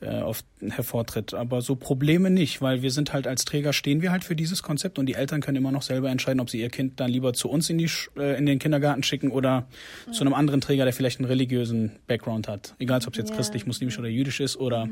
[0.00, 1.34] äh, oft hervortritt.
[1.34, 4.62] Aber so Probleme nicht, weil wir sind halt als Träger stehen wir halt für dieses
[4.62, 7.32] Konzept und die Eltern können immer noch selber entscheiden, ob sie ihr Kind dann lieber
[7.32, 9.66] zu uns in die äh, in den Kindergarten schicken oder
[10.12, 12.74] zu einem anderen Träger, der vielleicht einen religiösen Background hat.
[12.78, 13.36] Egal, ob es jetzt Ja.
[13.36, 14.88] christlich, muslimisch oder jüdisch ist oder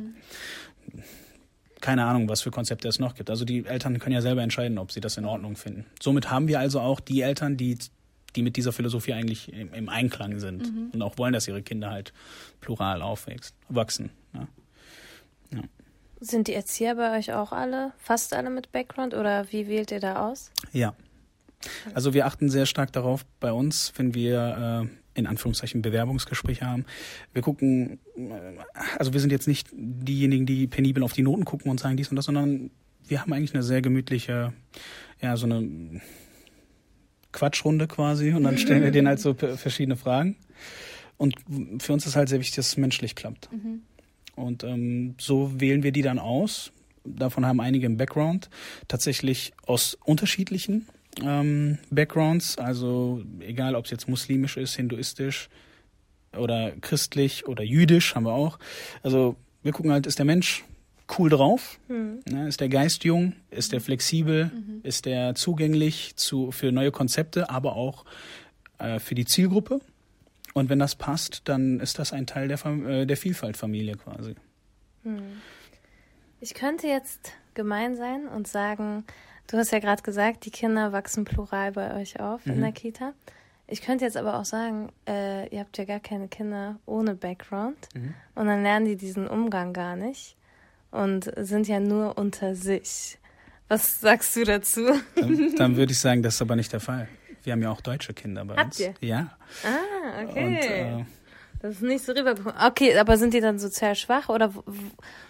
[1.80, 3.30] keine Ahnung, was für Konzepte es noch gibt.
[3.30, 5.86] Also die Eltern können ja selber entscheiden, ob sie das in Ordnung finden.
[6.02, 7.78] Somit haben wir also auch die Eltern, die
[8.36, 11.90] die mit dieser Philosophie eigentlich im, im Einklang sind und auch wollen, dass ihre Kinder
[11.90, 12.12] halt
[12.60, 14.10] plural aufwächst, wachsen.
[15.52, 15.62] Ja.
[16.20, 20.00] sind die Erzieher bei euch auch alle, fast alle mit Background oder wie wählt ihr
[20.00, 20.52] da aus?
[20.72, 20.94] Ja.
[21.92, 26.86] Also wir achten sehr stark darauf bei uns, wenn wir äh, in Anführungszeichen Bewerbungsgespräche haben.
[27.32, 28.30] Wir gucken, äh,
[28.98, 32.08] also wir sind jetzt nicht diejenigen, die penibel auf die Noten gucken und sagen dies
[32.08, 32.70] und das, sondern
[33.06, 34.52] wir haben eigentlich eine sehr gemütliche,
[35.20, 36.00] ja, so eine
[37.32, 40.36] Quatschrunde quasi und dann stellen wir denen halt so verschiedene Fragen.
[41.16, 41.34] Und
[41.78, 43.50] für uns ist halt sehr wichtig, dass es menschlich klappt.
[44.36, 46.72] Und ähm, so wählen wir die dann aus.
[47.04, 48.48] Davon haben einige im Background.
[48.88, 50.86] Tatsächlich aus unterschiedlichen
[51.22, 52.58] ähm, Backgrounds.
[52.58, 55.48] Also egal, ob es jetzt muslimisch ist, hinduistisch
[56.36, 58.58] oder christlich oder jüdisch haben wir auch.
[59.02, 60.64] Also wir gucken halt, ist der Mensch
[61.18, 61.78] cool drauf?
[61.88, 63.34] Ne, ist der Geist jung?
[63.50, 64.50] Ist der flexibel?
[64.82, 68.04] Ist der zugänglich zu, für neue Konzepte, aber auch
[68.78, 69.80] äh, für die Zielgruppe?
[70.54, 74.34] Und wenn das passt, dann ist das ein Teil der, Fam äh, der Vielfaltfamilie quasi.
[76.40, 79.04] Ich könnte jetzt gemein sein und sagen,
[79.46, 83.14] du hast ja gerade gesagt, die Kinder wachsen plural bei euch auf in der Kita.
[83.68, 87.88] Ich könnte jetzt aber auch sagen, äh, ihr habt ja gar keine Kinder ohne Background
[88.34, 90.36] und dann lernen die diesen Umgang gar nicht
[90.90, 93.18] und sind ja nur unter sich.
[93.68, 94.86] Was sagst du dazu?
[95.14, 97.08] Dann, dann würde ich sagen, das ist aber nicht der Fall.
[97.42, 98.80] Wir haben ja auch deutsche Kinder bei Habt uns.
[98.80, 98.94] ihr?
[99.00, 99.36] Ja.
[99.64, 100.44] Ah, okay.
[100.46, 101.04] Und äh,
[101.62, 102.54] Das ist nicht so rübergekommen.
[102.66, 104.64] Okay, aber sind die dann sozial schwach oder wo-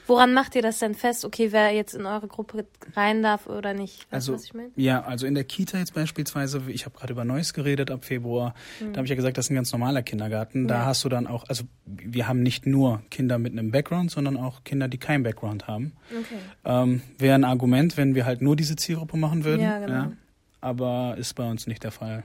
[0.06, 1.24] woran macht ihr das denn fest?
[1.24, 4.02] Okay, wer jetzt in eure Gruppe rein darf oder nicht?
[4.12, 4.70] Weißt Also ich meine?
[4.76, 8.54] ja, also in der Kita jetzt beispielsweise, ich habe gerade über Neues geredet ab Februar,
[8.78, 10.68] da habe ich ja gesagt, das ist ein ganz normaler Kindergarten.
[10.68, 10.80] Da Mhm.
[10.82, 10.86] Ja.
[10.86, 14.62] hast du dann auch, also wir haben nicht nur Kinder mit einem Background, sondern auch
[14.62, 15.94] Kinder, die keinen Background haben.
[16.10, 16.38] Okay.
[16.64, 19.62] Ähm, Wäre ein Argument, wenn wir halt nur diese Zielgruppe machen würden.
[19.62, 20.12] Ja, genau.
[20.60, 22.22] Aber ist bei uns nicht der Fall.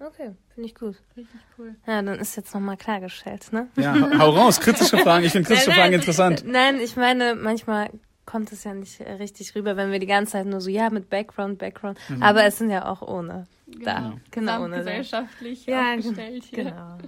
[0.00, 0.96] Okay, finde ich gut.
[1.16, 1.74] Richtig cool.
[1.86, 3.68] Ja, dann ist jetzt nochmal klargestellt, ne?
[3.76, 5.24] Ja, hau- hau raus, kritische Fragen.
[5.26, 6.42] Ich finde kritische Fragen interessant.
[6.46, 7.90] Nein, ich meine, manchmal
[8.30, 10.88] kommt es ja nicht äh, richtig rüber, wenn wir die ganze Zeit nur so, ja,
[10.90, 11.98] mit Background, Background.
[12.08, 12.22] Mhm.
[12.22, 13.46] Aber es sind ja auch ohne.
[13.84, 14.16] Da.
[14.30, 14.76] Genau, ohne.
[14.76, 14.78] da.
[14.78, 16.64] gesellschaftlich Ja, aufgestellt hier.
[16.64, 16.98] Genau.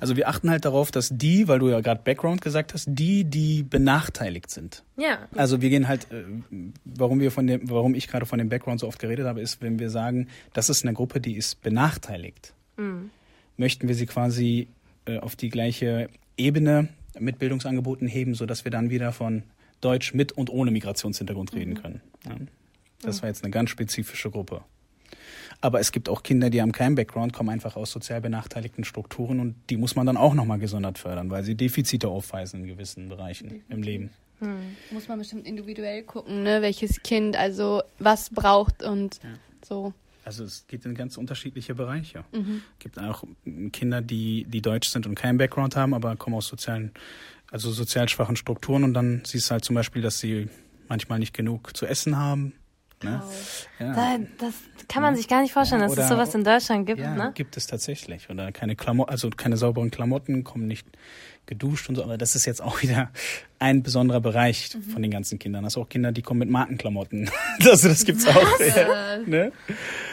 [0.00, 3.24] Also wir achten halt darauf, dass die, weil du ja gerade Background gesagt hast, die,
[3.24, 4.84] die benachteiligt sind.
[4.96, 5.18] Ja.
[5.34, 6.24] Also wir gehen halt, äh,
[6.84, 9.62] warum wir von dem, warum ich gerade von dem Background so oft geredet habe, ist,
[9.62, 12.52] wenn wir sagen, das ist eine Gruppe, die ist benachteiligt,
[13.56, 14.68] möchten wir sie quasi
[15.06, 19.42] äh, auf die gleiche Ebene mit Bildungsangeboten heben, sodass wir dann wieder von
[19.80, 22.00] Deutsch mit und ohne Migrationshintergrund reden können.
[22.26, 22.36] Ja.
[23.02, 24.62] Das war jetzt eine ganz spezifische Gruppe.
[25.60, 29.40] Aber es gibt auch Kinder, die haben keinen Background, kommen einfach aus sozial benachteiligten Strukturen
[29.40, 33.08] und die muss man dann auch nochmal gesondert fördern, weil sie Defizite aufweisen in gewissen
[33.08, 34.10] Bereichen im Leben.
[34.92, 36.62] Muss man bestimmt individuell gucken, ne?
[36.62, 39.18] welches Kind also was braucht und
[39.64, 39.92] so.
[40.24, 42.22] Also es geht in ganz unterschiedliche Bereiche.
[42.32, 43.24] Es gibt auch
[43.72, 46.92] Kinder, die, die deutsch sind und keinen Background haben, aber kommen aus sozialen
[47.50, 50.48] also sozial schwachen Strukturen und dann siehst du halt zum Beispiel, dass sie
[50.88, 52.54] manchmal nicht genug zu essen haben.
[53.02, 53.22] Ne?
[53.78, 53.94] Ja.
[53.94, 54.54] Da, das
[54.88, 57.00] kann man sich gar nicht vorstellen, dass es sowas in Deutschland gibt.
[57.00, 57.32] Ja, ne?
[57.34, 58.28] gibt es tatsächlich.
[58.28, 60.86] Oder keine Klamotten, also keine sauberen Klamotten, kommen nicht
[61.46, 62.02] geduscht und so.
[62.02, 63.10] Aber das ist jetzt auch wieder
[63.60, 64.82] ein besonderer Bereich mhm.
[64.82, 65.68] von den ganzen Kindern.
[65.68, 67.30] Sind auch Kinder, die kommen mit Markenklamotten.
[67.64, 68.60] also das gibt's auch.
[68.60, 69.52] Ja, ne?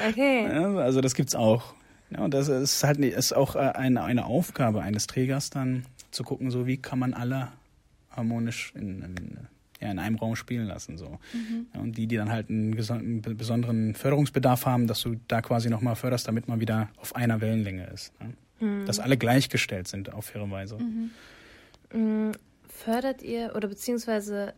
[0.08, 0.46] Okay.
[0.46, 1.74] Ja, also das gibt's auch.
[2.12, 6.24] Ja, und das ist halt ist auch äh, eine, eine Aufgabe eines Trägers dann zu
[6.24, 7.50] gucken, so wie kann man alle
[8.10, 9.38] harmonisch in, in,
[9.82, 10.98] ja, in einem Raum spielen lassen.
[10.98, 11.20] So.
[11.34, 11.68] Mhm.
[11.74, 15.70] Ja, und die, die dann halt einen, einen, besonderen Förderungsbedarf haben, dass du da quasi
[15.70, 18.14] nochmal förderst, damit man wieder auf einer Wellenlänge ist.
[18.20, 18.34] Ne?
[18.60, 18.86] Mhm.
[18.86, 20.78] Dass alle gleichgestellt sind auf faire Weise.
[20.78, 21.12] Mhm.
[21.94, 22.32] mhm.
[22.68, 24.54] Fördert ihr oder beziehungsweise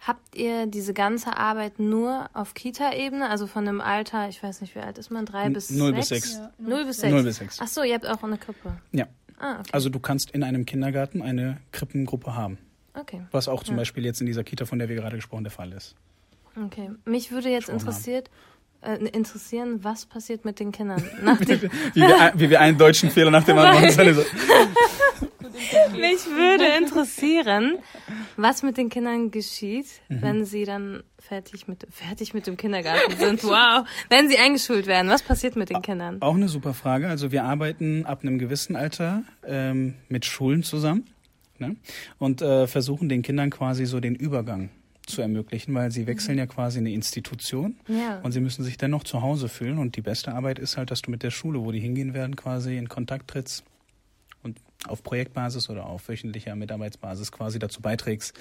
[0.00, 4.76] Habt ihr diese ganze Arbeit nur auf Kita-Ebene, also von dem Alter, ich weiß nicht,
[4.76, 6.34] wie alt ist man, drei bis null bis sechs?
[6.34, 7.12] Ja, null bis sechs.
[7.12, 7.58] Null bis sechs.
[7.60, 8.78] Ach so, ihr habt auch eine Krippe.
[8.92, 9.06] Ja.
[9.38, 9.70] Ah, okay.
[9.72, 12.58] Also du kannst in einem Kindergarten eine Krippengruppe haben.
[12.94, 13.22] Okay.
[13.30, 13.80] Was auch zum ja.
[13.80, 15.94] Beispiel jetzt in dieser Kita, von der wir gerade gesprochen, der Fall ist.
[16.56, 16.90] Okay.
[17.04, 18.30] Mich würde jetzt interessiert,
[18.80, 21.02] äh, interessieren, was passiert mit den Kindern.
[21.94, 23.84] wie, wir, wie wir einen deutschen Fehler nach dem anderen
[24.16, 25.27] machen.
[25.92, 27.78] Mich würde interessieren,
[28.36, 30.22] was mit den Kindern geschieht, mhm.
[30.22, 33.44] wenn sie dann fertig mit, fertig mit dem Kindergarten sind.
[33.44, 33.86] Wow.
[34.08, 36.18] Wenn sie eingeschult werden, was passiert mit den Kindern?
[36.20, 37.08] Auch eine super Frage.
[37.08, 41.06] Also wir arbeiten ab einem gewissen Alter ähm, mit Schulen zusammen
[41.58, 41.76] ne?
[42.18, 44.70] und äh, versuchen den Kindern quasi so den Übergang
[45.06, 46.40] zu ermöglichen, weil sie wechseln mhm.
[46.40, 48.20] ja quasi eine Institution ja.
[48.20, 49.78] und sie müssen sich dennoch zu Hause fühlen.
[49.78, 52.36] Und die beste Arbeit ist halt, dass du mit der Schule, wo die hingehen werden,
[52.36, 53.64] quasi in Kontakt trittst
[54.86, 58.38] auf Projektbasis oder auf wöchentlicher Mitarbeitsbasis quasi dazu beiträgst,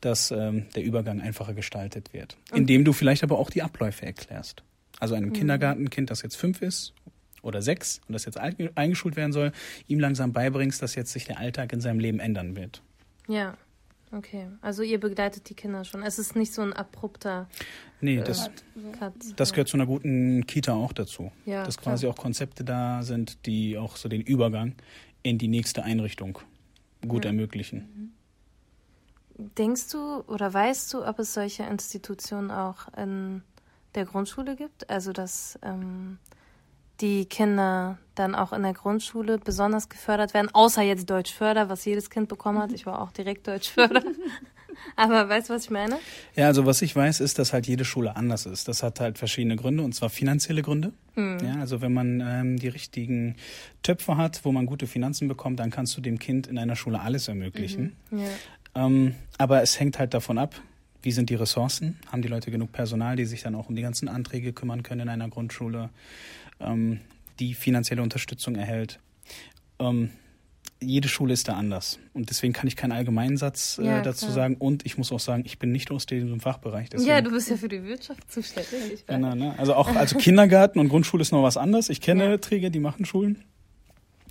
[0.00, 2.36] dass ähm, der Übergang einfacher gestaltet wird.
[2.52, 4.62] Indem du vielleicht aber auch die Abläufe erklärst.
[4.98, 5.34] Also einem mhm.
[5.34, 6.94] Kindergartenkind, das jetzt fünf ist
[7.42, 9.52] oder sechs und das jetzt eingeschult werden soll,
[9.86, 12.82] ihm langsam beibringst, dass jetzt sich der Alltag in seinem Leben ändern wird.
[13.28, 13.56] Ja.
[14.12, 16.04] Okay, also ihr begleitet die Kinder schon.
[16.04, 17.48] Es ist nicht so ein abrupter.
[18.00, 18.50] Nee, das, äh,
[18.96, 19.12] Cut.
[19.34, 21.32] das gehört zu einer guten Kita auch dazu.
[21.46, 22.12] Ja, dass quasi klar.
[22.12, 24.76] auch Konzepte da sind, die auch so den Übergang
[25.24, 26.38] in die nächste Einrichtung
[27.08, 27.30] gut ja.
[27.30, 28.12] ermöglichen.
[29.36, 29.50] Mhm.
[29.58, 33.42] Denkst du oder weißt du, ob es solche Institutionen auch in
[33.96, 34.88] der Grundschule gibt?
[34.88, 36.18] Also dass ähm,
[37.00, 42.10] die Kinder dann auch in der Grundschule besonders gefördert werden, außer jetzt Deutschförder, was jedes
[42.10, 42.72] Kind bekommen hat.
[42.72, 44.02] Ich war auch direkt Deutschförder.
[44.96, 45.98] Aber weißt du, was ich meine?
[46.36, 48.68] Ja, also was ich weiß, ist, dass halt jede Schule anders ist.
[48.68, 50.92] Das hat halt verschiedene Gründe, und zwar finanzielle Gründe.
[51.14, 51.38] Hm.
[51.44, 53.36] Ja, also wenn man ähm, die richtigen
[53.82, 57.00] Töpfe hat, wo man gute Finanzen bekommt, dann kannst du dem Kind in einer Schule
[57.00, 57.96] alles ermöglichen.
[58.10, 58.18] Mhm.
[58.18, 58.86] Ja.
[58.86, 60.54] Ähm, aber es hängt halt davon ab,
[61.02, 61.98] wie sind die Ressourcen?
[62.10, 65.02] Haben die Leute genug Personal, die sich dann auch um die ganzen Anträge kümmern können
[65.02, 65.90] in einer Grundschule,
[66.60, 67.00] ähm,
[67.38, 69.00] die finanzielle Unterstützung erhält?
[69.78, 70.10] Ähm,
[70.80, 71.98] jede Schule ist da anders.
[72.12, 74.34] Und deswegen kann ich keinen Allgemeinsatz äh, ja, dazu klar.
[74.34, 74.56] sagen.
[74.56, 76.90] Und ich muss auch sagen, ich bin nicht aus diesem Fachbereich.
[76.90, 79.06] Deswegen, ja, du bist ja für die Wirtschaft zuständig.
[79.06, 79.54] Genau, ne?
[79.58, 81.88] Also auch also Kindergarten und Grundschule ist noch was anderes.
[81.88, 82.36] Ich kenne ja.
[82.38, 83.44] Träger, die machen Schulen.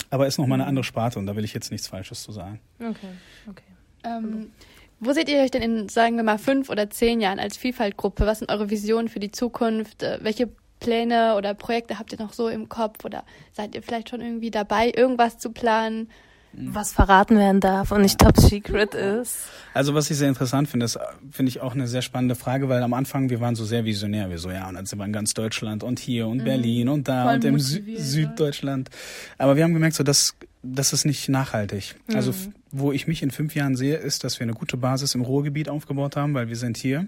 [0.09, 2.31] Aber ist noch mal eine andere Sparte und da will ich jetzt nichts Falsches zu
[2.31, 2.59] sagen.
[2.79, 3.07] Okay,
[3.49, 3.63] okay.
[4.03, 4.51] Ähm,
[4.99, 8.25] wo seht ihr euch denn in, sagen wir mal, fünf oder zehn Jahren als Vielfaltgruppe?
[8.25, 10.03] Was sind eure Visionen für die Zukunft?
[10.03, 13.05] Äh, welche Pläne oder Projekte habt ihr noch so im Kopf?
[13.05, 16.09] Oder seid ihr vielleicht schon irgendwie dabei, irgendwas zu planen?
[16.53, 19.47] Was verraten werden darf und nicht top secret ist.
[19.73, 20.99] Also was ich sehr interessant finde, ist,
[21.31, 24.29] finde ich auch eine sehr spannende Frage, weil am Anfang wir waren so sehr visionär,
[24.29, 26.43] wir so ja und dann sind wir in ganz Deutschland und hier und mhm.
[26.43, 28.89] Berlin und da Voll und im Sü Süddeutschland.
[29.37, 31.95] Aber wir haben gemerkt, so das das ist nicht nachhaltig.
[32.07, 32.15] Mhm.
[32.15, 32.33] Also
[32.71, 35.69] wo ich mich in fünf Jahren sehe, ist, dass wir eine gute Basis im Ruhrgebiet
[35.69, 37.07] aufgebaut haben, weil wir sind hier,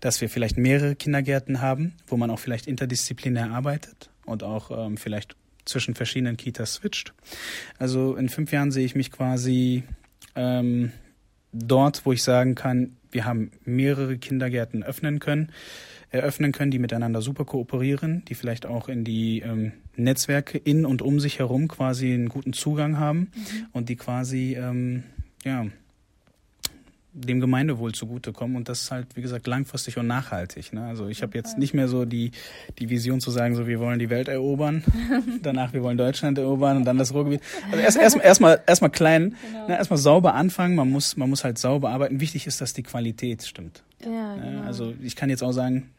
[0.00, 4.96] dass wir vielleicht mehrere Kindergärten haben, wo man auch vielleicht interdisziplinär arbeitet und auch ähm,
[4.96, 7.12] vielleicht zwischen verschiedenen Kitas switcht.
[7.78, 9.84] Also in fünf Jahren sehe ich mich quasi
[10.34, 10.92] ähm,
[11.52, 15.50] dort, wo ich sagen kann, wir haben mehrere Kindergärten öffnen können,
[16.10, 21.02] eröffnen können, die miteinander super kooperieren, die vielleicht auch in die ähm, Netzwerke in und
[21.02, 23.66] um sich herum quasi einen guten Zugang haben mhm.
[23.72, 25.04] und die quasi ähm,
[25.44, 25.66] ja
[27.12, 30.72] dem Gemeindewohl zugutekommen und das ist halt, wie gesagt, langfristig und nachhaltig.
[30.72, 30.84] Ne?
[30.84, 32.30] Also ich habe jetzt nicht mehr so die,
[32.78, 34.84] die Vision zu sagen, so wir wollen die Welt erobern,
[35.42, 37.40] danach wir wollen Deutschland erobern und dann das Ruhrgebiet.
[37.70, 39.68] Also erst erstmal erstmal erstmal klein, genau.
[39.68, 39.76] ne?
[39.76, 42.20] erstmal sauber anfangen, man muss man muss halt sauber arbeiten.
[42.20, 43.82] Wichtig ist, dass die Qualität stimmt.
[44.04, 44.42] Ja, ne?
[44.42, 44.62] genau.
[44.62, 45.90] Also ich kann jetzt auch sagen,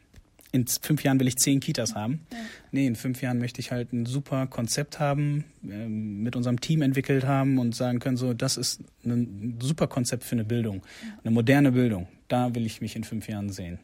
[0.52, 2.20] in fünf Jahren will ich zehn Kitas haben.
[2.30, 2.38] Ja.
[2.70, 6.82] Nee, in fünf Jahren möchte ich halt ein super Konzept haben, äh, mit unserem Team
[6.82, 10.82] entwickelt haben und sagen können, so, das ist ein super Konzept für eine Bildung,
[11.24, 12.06] eine moderne Bildung.
[12.28, 13.78] Da will ich mich in fünf Jahren sehen.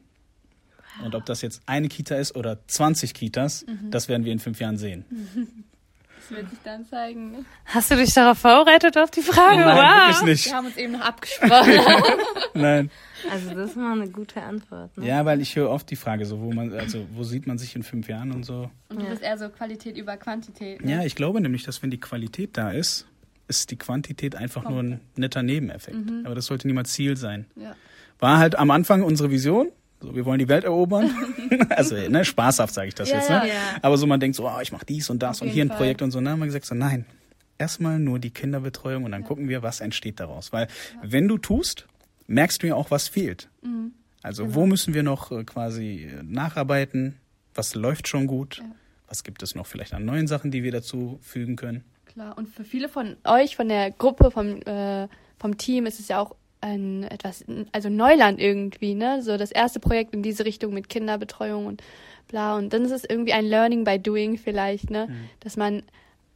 [1.04, 3.90] Und ob das jetzt eine Kita ist oder 20 Kitas, mhm.
[3.90, 5.04] das werden wir in fünf Jahren sehen.
[6.28, 7.46] Das wird sich dann zeigen.
[7.64, 9.60] Hast du dich darauf vorbereitet auf die Frage?
[9.60, 10.08] Nein, wow.
[10.08, 10.46] wirklich nicht.
[10.46, 11.72] Wir haben uns eben noch abgesprochen.
[12.54, 12.90] Nein.
[13.30, 14.96] Also das ist mal eine gute Antwort.
[14.96, 15.06] Ne?
[15.06, 17.74] Ja, weil ich höre oft die Frage so, wo man, also wo sieht man sich
[17.74, 18.70] in fünf Jahren und so.
[18.90, 20.84] Und du bist eher so Qualität über Quantität.
[20.84, 20.92] Ne?
[20.92, 23.06] Ja, ich glaube nämlich, dass wenn die Qualität da ist,
[23.48, 25.96] ist die Quantität einfach nur ein netter Nebeneffekt.
[26.24, 27.46] Aber das sollte niemals Ziel sein.
[27.56, 27.74] Ja.
[28.18, 29.70] War halt am Anfang unsere Vision.
[30.00, 31.10] So, wir wollen die Welt erobern.
[31.70, 33.48] also, ne, spaßhaft sage ich das Ja, jetzt, ja, ne?
[33.48, 33.54] ja.
[33.82, 35.68] Aber so man denkt so, oh, ich mache dies und das Auf und hier ein
[35.68, 35.78] Fall.
[35.78, 36.18] Projekt und so.
[36.20, 37.04] Dann haben wir gesagt so, nein,
[37.58, 40.52] erstmal nur die Kinderbetreuung und dann gucken wir, was entsteht daraus.
[40.52, 40.68] Weil
[41.02, 41.86] wenn du tust,
[42.28, 43.48] merkst du ja auch, was fehlt.
[43.62, 43.92] Mhm.
[44.22, 44.54] Also Genau.
[44.54, 47.16] wo müssen wir noch äh, quasi äh, nacharbeiten?
[47.54, 48.62] Was läuft schon gut?
[49.08, 51.82] Was gibt es noch vielleicht an neuen Sachen, die wir dazu fügen können?
[52.04, 52.36] Klar.
[52.38, 55.08] Und für viele von euch, von der Gruppe, vom, äh,
[55.38, 59.22] vom Team, ist es ja auch ein etwas, also Neuland irgendwie, ne?
[59.22, 61.82] So das erste Projekt in diese Richtung mit Kinderbetreuung und
[62.28, 62.56] bla.
[62.56, 65.08] Und dann ist es irgendwie ein Learning by Doing vielleicht, ne?
[65.40, 65.82] Dass man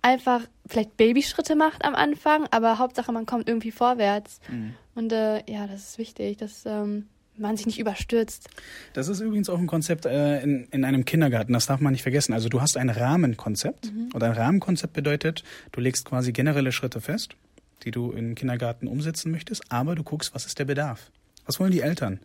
[0.02, 4.40] einfach vielleicht Babyschritte macht am Anfang, aber Hauptsache man kommt irgendwie vorwärts.
[4.94, 7.06] Und äh, ja, das ist wichtig, dass ähm,
[7.36, 8.48] man sich nicht überstürzt.
[8.92, 12.02] Das ist übrigens auch ein Konzept äh, in, in einem Kindergarten, das darf man nicht
[12.02, 12.32] vergessen.
[12.32, 17.36] Also du hast ein Rahmenkonzept und ein Rahmenkonzept bedeutet, du legst quasi generelle Schritte fest,
[17.84, 21.10] die du im Kindergarten umsetzen möchtest, aber du guckst, was ist der Bedarf?
[21.46, 22.20] Was wollen die Eltern?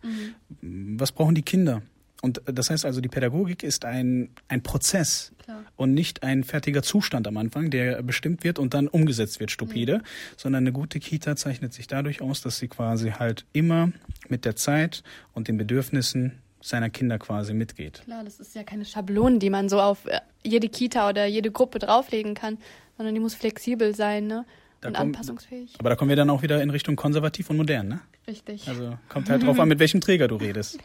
[0.60, 1.82] Was brauchen die Kinder?
[2.20, 5.62] Und das heißt also, die Pädagogik ist ein, ein Prozess Klar.
[5.76, 10.02] und nicht ein fertiger Zustand am Anfang, der bestimmt wird und dann umgesetzt wird, stupide,
[10.36, 13.92] sondern eine gute Kita zeichnet sich dadurch aus, dass sie quasi halt immer
[14.28, 18.02] mit der Zeit und den Bedürfnissen seiner Kinder quasi mitgeht.
[18.04, 21.52] Klar, das ist ja keine Schablone, die man so auf äh, jede Kita oder jede
[21.52, 22.58] Gruppe drauflegen kann,
[22.96, 24.44] sondern die muss flexibel sein, ne?
[24.80, 25.74] Da und kommt- anpassungsfähig.
[25.78, 28.00] Aber da kommen wir dann auch wieder in Richtung konservativ und modern, ne?
[28.26, 28.68] Richtig.
[28.68, 30.78] Also kommt halt drauf an, mit welchem Träger du redest.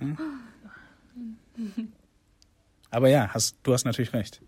[0.00, 0.06] Ja.
[2.90, 4.40] Aber ja, hast, du hast natürlich recht.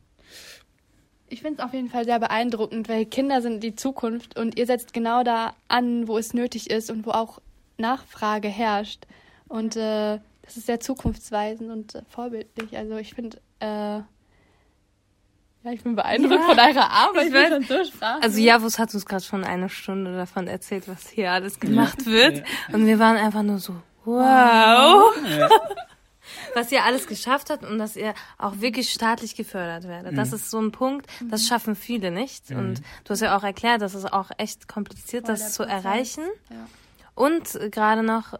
[1.28, 4.66] Ich finde es auf jeden Fall sehr beeindruckend, weil Kinder sind die Zukunft und ihr
[4.66, 7.40] setzt genau da an, wo es nötig ist und wo auch
[7.78, 9.06] Nachfrage herrscht.
[9.48, 12.76] Und äh, das ist sehr zukunftsweisend und äh, vorbildlich.
[12.76, 14.00] Also ich finde, äh,
[15.62, 16.42] ja, ich bin beeindruckt Ja.
[16.46, 17.26] von eurer Arbeit.
[17.28, 18.04] Ich weiß- so.
[18.20, 22.42] Also Javus hat uns gerade schon eine Stunde davon erzählt, was hier alles gemacht wird.
[22.72, 25.12] Und wir waren einfach nur so, wow.
[26.54, 30.16] Was ihr alles geschafft habt und dass ihr auch wirklich staatlich gefördert werdet.
[30.18, 32.50] Das ist so ein Punkt, das schaffen viele nicht.
[32.50, 35.84] Und du hast ja auch erklärt, dass es auch echt kompliziert, Voll das zu Prozess.
[35.84, 36.24] erreichen.
[36.50, 36.56] Ja.
[37.14, 38.34] Und gerade noch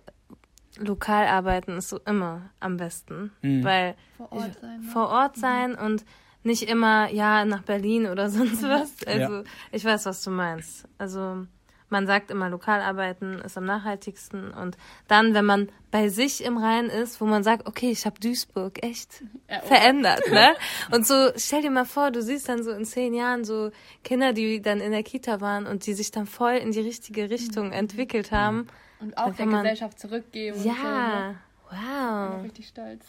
[0.77, 4.81] lokal arbeiten ist so immer am besten, weil Vor Ort sein.
[4.81, 4.89] Ne?
[4.93, 6.05] vor Ort sein und
[6.43, 8.93] nicht immer ja nach Berlin oder sonst was.
[9.07, 10.87] Also ich weiß, was du meinst.
[10.99, 11.47] Also
[11.91, 14.77] man sagt immer, lokal arbeiten ist am nachhaltigsten und
[15.09, 18.85] dann, wenn man bei sich im Reinen ist, wo man sagt, okay, ich habe Duisburg
[18.85, 19.67] echt Ja, oh.
[19.67, 20.55] verändert, ne?
[20.93, 23.73] Und so stell dir mal vor, du siehst dann so in zehn Jahren so
[24.05, 27.29] Kinder, die dann in der Kita waren und die sich dann voll in die richtige
[27.29, 28.69] Richtung entwickelt haben.
[29.01, 30.57] Und auch der Gesellschaft zurückgeben.
[30.57, 31.39] und So, Ja, ne?
[31.71, 32.43] Wow.
[32.45, 33.05] Richtig stolz.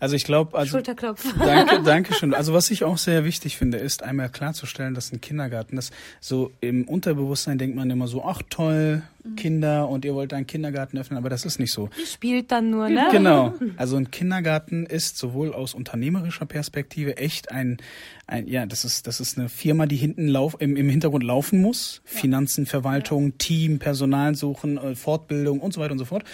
[0.00, 1.26] Also ich glaube, also Schulterklopf.
[1.38, 2.34] Danke, danke schön.
[2.34, 6.52] Also was ich auch sehr wichtig finde, ist einmal klarzustellen, dass ein Kindergarten, das so
[6.60, 9.02] im Unterbewusstsein denkt man immer so, ach toll,
[9.36, 11.88] Kinder und ihr wollt einen Kindergarten öffnen, aber das ist nicht so.
[11.98, 13.08] Die spielt dann nur, ne?
[13.10, 13.54] Genau.
[13.76, 17.78] Also ein Kindergarten ist sowohl aus unternehmerischer Perspektive echt ein,
[18.26, 21.60] ein ja, das ist, das ist eine Firma, die hinten lauf, im, im Hintergrund laufen
[21.60, 22.02] muss.
[22.04, 26.24] Finanzen, Verwaltung, Team, Personal suchen, äh, Fortbildung und so weiter und so fort.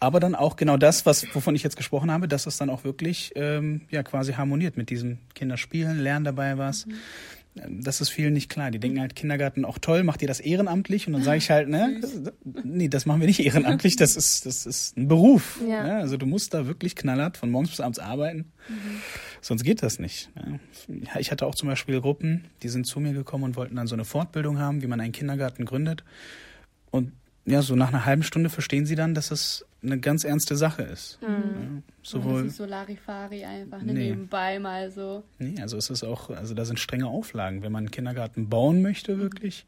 [0.00, 2.84] Aber dann auch genau das, was, wovon ich jetzt gesprochen habe, dass es dann auch
[2.84, 6.86] wirklich ähm, ja quasi harmoniert mit diesem Kinderspielen, lernen dabei was.
[7.56, 8.70] Ähm, Das ist vielen nicht klar.
[8.70, 11.06] Die denken halt Kindergarten auch toll, macht ihr das ehrenamtlich?
[11.06, 12.00] Und dann sage ich halt, ne,
[12.64, 15.60] nee, das machen wir nicht ehrenamtlich, das ist, das ist ein Beruf.
[15.68, 15.82] Ja.
[15.82, 15.94] Ne?
[15.96, 18.52] Also du musst da wirklich knallhart von morgens bis abends arbeiten.
[19.42, 20.30] Sonst geht das nicht.
[20.36, 21.18] Ja.
[21.18, 23.96] Ich hatte auch zum Beispiel Gruppen, die sind zu mir gekommen und wollten dann so
[23.96, 26.04] eine Fortbildung haben, wie man einen Kindergarten gründet.
[26.90, 27.12] Und
[27.46, 30.82] ja, so nach einer halben Stunde verstehen sie dann, dass es eine ganz ernste Sache
[30.82, 31.18] ist.
[31.22, 31.28] Ja,
[32.02, 33.94] Das sowohl, ist so Larifari einfach, ne?
[33.94, 34.10] Nee.
[34.10, 35.24] nebenbei mal so.
[35.38, 38.82] nee, also es ist auch, also da sind strenge Auflagen, wenn man einen Kindergarten bauen
[38.82, 39.64] möchte, wirklich.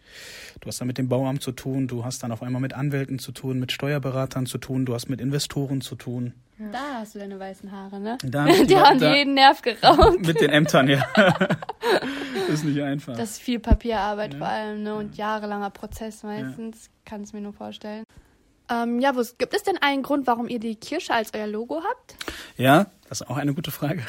[0.60, 3.18] Du hast dann mit dem Bauamt zu tun, du hast dann auf einmal mit Anwälten
[3.18, 6.34] zu tun, mit Steuerberatern zu tun, du hast mit Investoren zu tun.
[6.70, 8.18] Da hast du deine weißen Haare, ne?
[8.22, 10.20] Da, Die haben da, jeden Nerv geraubt.
[10.26, 11.06] mit den Ämtern, ja.
[12.52, 13.16] ist nicht einfach.
[13.16, 14.94] Das ist viel Papierarbeit vor allem, ne?
[14.94, 16.90] Und jahrelanger Prozess meistens.
[17.04, 18.04] Kann es mir nur vorstellen.
[18.70, 21.82] Ähm, ja, was, gibt es denn einen Grund, warum ihr die Kirsche als euer Logo
[21.82, 22.16] habt?
[22.56, 24.02] Ja, das ist auch eine gute Frage.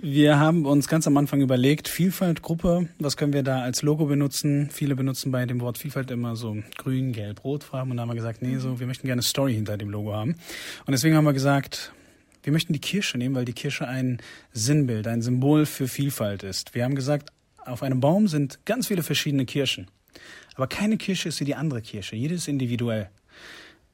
[0.00, 4.70] Wir haben uns ganz am Anfang überlegt, Vielfaltgruppe, was können wir da als Logo benutzen?
[4.70, 8.14] Viele benutzen bei dem Wort Vielfalt immer so grün, gelb, rotfarben und da haben wir
[8.14, 10.36] gesagt, nee, so, wir möchten gerne Story hinter dem Logo haben.
[10.86, 11.92] Und deswegen haben wir gesagt,
[12.42, 14.18] wir möchten die Kirsche nehmen, weil die Kirsche ein
[14.52, 16.74] Sinnbild, ein Symbol für Vielfalt ist.
[16.74, 17.30] Wir haben gesagt,
[17.64, 19.88] auf einem Baum sind ganz viele verschiedene Kirschen.
[20.54, 22.16] Aber keine Kirsche ist wie die andere Kirsche.
[22.16, 23.08] Jede ist individuell.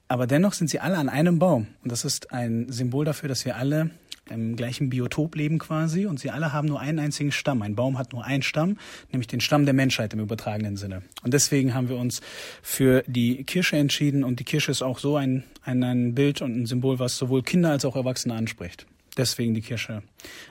[0.08, 1.68] Aber dennoch sind sie alle an einem Baum.
[1.82, 3.90] Und das ist ein Symbol dafür, dass wir alle
[4.30, 7.62] im gleichen Biotop leben quasi und sie alle haben nur einen einzigen Stamm.
[7.62, 8.76] Ein Baum hat nur einen Stamm,
[9.10, 11.02] nämlich den Stamm der Menschheit im übertragenen Sinne.
[11.22, 12.20] Und deswegen haben wir uns
[12.62, 16.56] für die Kirsche entschieden und die Kirsche ist auch so ein, ein, ein Bild und
[16.56, 18.86] ein Symbol, was sowohl Kinder als auch Erwachsene anspricht.
[19.18, 20.02] Deswegen die Kirsche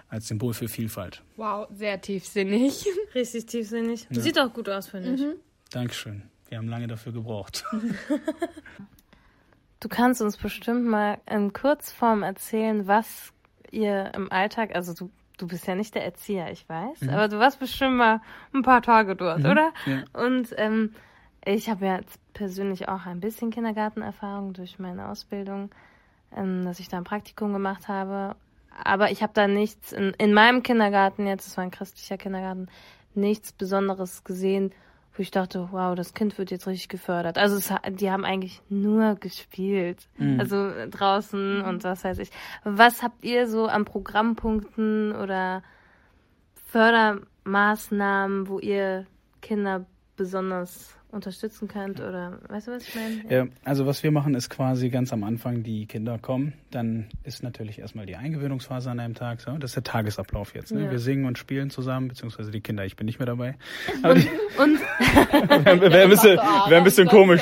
[0.10, 1.24] als Symbol für Vielfalt.
[1.38, 2.86] Wow, sehr tiefsinnig.
[3.16, 4.08] Richtig tiefsinnig.
[4.10, 4.22] Ja.
[4.22, 5.22] Sieht auch gut aus, finde ich.
[5.22, 5.36] Mhm.
[5.72, 6.24] Dankeschön.
[6.50, 7.64] Wir haben lange dafür gebraucht.
[9.80, 13.32] Du kannst uns bestimmt mal in Kurzform erzählen, was
[13.70, 17.10] ihr im Alltag, also du, du bist ja nicht der Erzieher, ich weiß, mhm.
[17.10, 18.22] aber du warst bestimmt mal
[18.54, 19.46] ein paar Tage dort, mhm.
[19.46, 19.74] oder?
[19.86, 20.04] Ja.
[20.14, 20.96] Und ähm,
[21.46, 22.00] ich habe ja
[22.34, 25.70] persönlich auch ein bisschen Kindergartenerfahrung durch meine Ausbildung,
[26.36, 28.36] ähm, dass ich da ein Praktikum gemacht habe.
[28.84, 32.68] Aber ich habe da nichts in, in meinem Kindergarten jetzt, es war ein christlicher Kindergarten,
[33.16, 34.72] nichts Besonderes gesehen,
[35.14, 37.38] wo ich dachte, wow, das Kind wird jetzt richtig gefördert.
[37.38, 40.08] Also es, die haben eigentlich nur gespielt.
[40.18, 40.40] Mhm.
[40.40, 42.30] Also draußen und was weiß ich.
[42.64, 45.64] Was habt ihr so an Programmpunkten oder
[46.66, 49.08] Fördermaßnahmen, wo ihr
[49.42, 53.24] Kinder besonders unterstützen könnt oder weißt du, was ich meine?
[53.30, 53.46] Ja.
[53.46, 53.52] ja.
[53.64, 57.80] also was wir machen ist quasi ganz am Anfang, die Kinder kommen, dann ist natürlich
[57.80, 59.52] erstmal die Eingewöhnungsphase an einem Tag, so.
[59.52, 60.74] das ist der Tagesablauf jetzt.
[60.74, 60.86] Ne?
[60.86, 60.92] Ja.
[60.92, 63.56] Wir singen und spielen zusammen, beziehungsweise die Kinder, ich bin nicht mehr dabei.
[64.04, 64.28] Aber und?
[64.58, 64.80] und?
[65.82, 67.42] Wäre ein bisschen, wär ein bisschen komisch.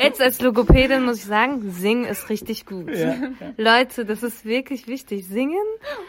[0.00, 2.90] Jetzt als Logopädin muss ich sagen, singen ist richtig gut.
[2.94, 3.14] Ja.
[3.56, 5.26] Leute, das ist wirklich wichtig.
[5.26, 5.56] Singen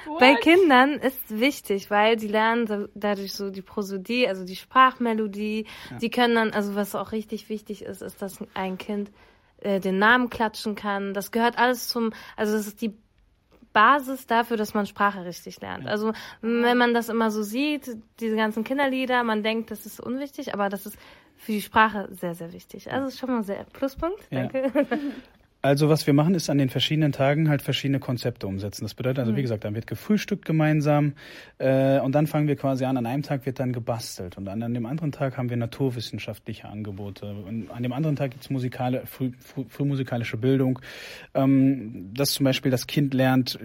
[0.06, 0.20] What?
[0.20, 5.66] bei Kindern ist wichtig, weil die lernen dadurch so die Prosodie, also die Sprachmelodie,
[6.02, 9.12] die können dann, also was auch richtig wichtig ist, ist, dass ein Kind
[9.62, 11.14] äh, den Namen klatschen kann.
[11.14, 12.94] Das gehört alles zum, also das ist die
[13.74, 15.88] Basis dafür, dass man Sprache richtig lernt.
[15.88, 20.54] Also wenn man das immer so sieht, diese ganzen Kinderlieder, man denkt, das ist unwichtig,
[20.54, 20.98] aber das ist
[21.38, 22.92] für die Sprache sehr, sehr wichtig.
[22.92, 24.28] Also ist schon mal sehr Pluspunkt.
[24.32, 24.72] Danke.
[24.74, 24.86] Ja.
[25.66, 28.84] Also was wir machen, ist an den verschiedenen Tagen halt verschiedene Konzepte umsetzen.
[28.84, 29.38] Das bedeutet also, mhm.
[29.38, 31.14] wie gesagt, dann wird gefrühstückt gemeinsam
[31.58, 32.98] äh, und dann fangen wir quasi an.
[32.98, 36.68] An einem Tag wird dann gebastelt und an, an dem anderen Tag haben wir naturwissenschaftliche
[36.68, 37.28] Angebote.
[37.28, 40.80] Und an dem anderen Tag gibt's musikale, früh, früh, frühmusikalische Bildung.
[41.34, 43.58] Ähm, dass zum Beispiel das Kind lernt,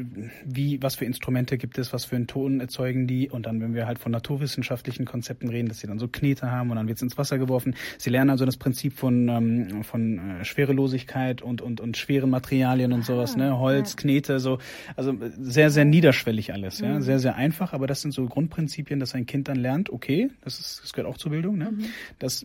[0.45, 3.29] wie, was für Instrumente gibt es, was für einen Ton erzeugen die.
[3.29, 6.71] Und dann, wenn wir halt von naturwissenschaftlichen Konzepten reden, dass sie dann so Knete haben
[6.71, 7.75] und dann wird's ins Wasser geworfen.
[7.99, 12.31] Sie lernen also das Prinzip von, ähm, von äh, Schwerelosigkeit und, und, und und schweren
[12.31, 13.53] Materialien und sowas, ne?
[13.53, 14.59] Ah, Holz, Knete, so.
[14.96, 16.94] Also sehr, sehr niederschwellig alles, ja.
[16.94, 17.03] Mhm.
[17.03, 20.61] Sehr, sehr einfach, aber das sind so Grundprinzipien, dass ein Kind dann lernt, okay, das
[20.61, 21.72] ist, das gehört auch zur Bildung, ne?
[21.72, 21.85] Mhm.
[22.18, 22.44] Das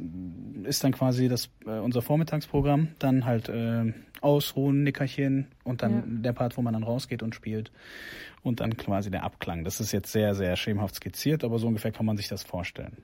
[0.63, 6.03] ist dann quasi das, äh, unser Vormittagsprogramm, dann halt äh, Ausruhen, Nickerchen und dann ja.
[6.05, 7.71] der Part, wo man dann rausgeht und spielt.
[8.41, 9.63] Und dann quasi der Abklang.
[9.63, 12.97] Das ist jetzt sehr, sehr schemenhaft skizziert, aber so ungefähr kann man sich das vorstellen.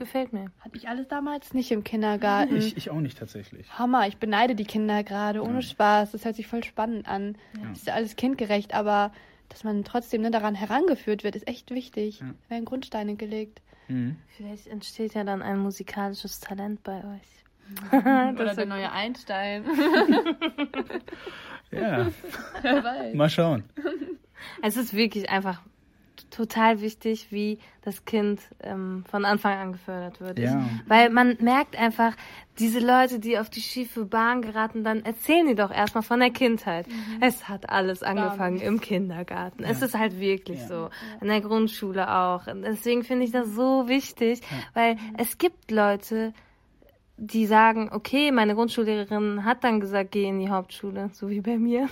[0.00, 0.50] Gefällt mir.
[0.60, 2.56] Hatte ich alles damals nicht im Kindergarten.
[2.56, 3.70] Ich, ich auch nicht tatsächlich.
[3.78, 5.62] Hammer, ich beneide die Kinder gerade, ohne ja.
[5.62, 6.12] Spaß.
[6.12, 7.36] Das hört sich voll spannend an.
[7.58, 7.68] Ja.
[7.68, 9.12] Das ist ja alles kindgerecht, aber
[9.50, 12.20] dass man trotzdem ne, daran herangeführt wird, ist echt wichtig.
[12.20, 12.28] Ja.
[12.28, 13.60] Da werden Grundsteine gelegt.
[13.88, 14.16] Mhm.
[14.38, 17.92] Vielleicht entsteht ja dann ein musikalisches Talent bei euch.
[17.92, 19.66] Oder der neue Einstein.
[21.70, 22.10] ja.
[23.12, 23.64] Mal schauen.
[24.62, 25.60] Es ist wirklich einfach
[26.30, 30.38] total wichtig, wie das Kind ähm, von Anfang an gefördert wird.
[30.38, 30.64] Ja.
[30.86, 32.14] Weil man merkt einfach,
[32.58, 36.30] diese Leute, die auf die schiefe Bahn geraten, dann erzählen die doch erstmal von der
[36.30, 36.86] Kindheit.
[36.88, 37.22] Mhm.
[37.22, 39.62] Es hat alles angefangen im Kindergarten.
[39.62, 39.70] Ja.
[39.70, 40.66] Es ist halt wirklich ja.
[40.66, 40.90] so.
[41.20, 42.42] In der Grundschule auch.
[42.46, 44.40] Deswegen finde ich das so wichtig,
[44.74, 46.32] weil es gibt Leute,
[47.22, 51.58] die sagen, okay, meine Grundschullehrerin hat dann gesagt, geh in die Hauptschule, so wie bei
[51.58, 51.82] mir.
[51.82, 51.88] Mhm.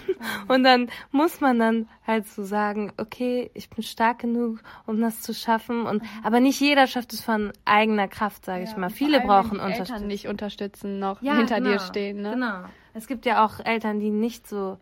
[0.49, 5.21] Und dann muss man dann halt so sagen, okay, ich bin stark genug, um das
[5.21, 5.85] zu schaffen.
[5.85, 6.09] Und mhm.
[6.25, 8.89] aber nicht jeder schafft es von eigener Kraft, sage ja, ich mal.
[8.89, 9.95] Viele brauchen Unterstützung.
[9.95, 12.23] Eltern nicht unterstützen, noch ja, hinter genau, dir stehen.
[12.23, 12.31] Ne?
[12.33, 12.65] Genau.
[12.95, 14.79] Es gibt ja auch Eltern, die nicht so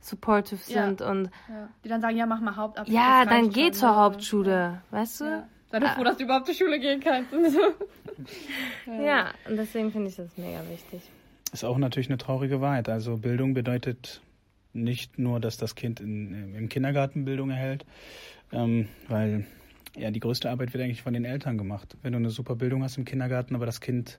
[0.00, 1.10] supportive sind ja.
[1.10, 1.30] und
[1.84, 2.94] die dann sagen, ja, mach mal Hauptabschluss.
[2.94, 5.48] Ja, dann geh zur Hauptschule, weißt du?
[5.70, 7.32] Sei doch froh, dass du überhaupt zur Schule gehen kannst.
[8.86, 9.02] ja.
[9.04, 11.02] ja, und deswegen finde ich das mega wichtig.
[11.52, 12.88] Ist auch natürlich eine traurige Wahrheit.
[12.88, 14.20] Also Bildung bedeutet
[14.72, 17.84] nicht nur, dass das Kind in, im Kindergarten Bildung erhält,
[18.52, 19.46] ähm, weil
[19.96, 21.96] ja die größte Arbeit wird eigentlich von den Eltern gemacht.
[22.02, 24.18] Wenn du eine super Bildung hast im Kindergarten, aber das Kind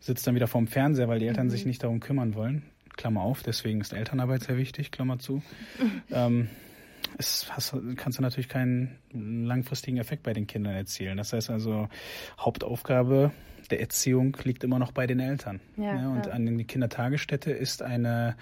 [0.00, 1.50] sitzt dann wieder vorm Fernseher, weil die Eltern mhm.
[1.50, 2.62] sich nicht darum kümmern wollen.
[2.96, 5.42] Klammer auf, deswegen ist Elternarbeit sehr wichtig, Klammer zu.
[6.10, 6.48] ähm,
[7.16, 11.16] es hast, kannst du natürlich keinen langfristigen Effekt bei den Kindern erzielen.
[11.16, 11.88] Das heißt also,
[12.38, 13.32] Hauptaufgabe
[13.70, 15.60] der Erziehung liegt immer noch bei den Eltern.
[15.76, 16.32] Ja, ja, und ja.
[16.32, 18.36] an die Kindertagesstätte ist eine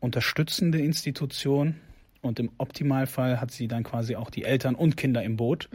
[0.00, 1.76] unterstützende Institution
[2.22, 5.68] Und im Optimalfall hat sie dann quasi auch die Eltern und Kinder im Boot.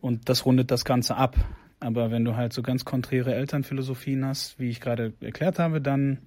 [0.00, 1.36] Und das rundet das Ganze ab.
[1.80, 6.18] Aber wenn du halt so ganz konträre Elternphilosophien hast, wie ich gerade erklärt habe, dann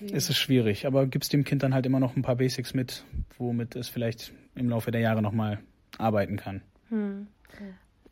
[0.00, 0.86] ist es schwierig.
[0.86, 3.04] Aber gibst dem Kind dann halt immer noch ein paar Basics mit,
[3.36, 5.58] womit es vielleicht im Laufe der Jahre nochmal
[5.98, 6.62] arbeiten kann.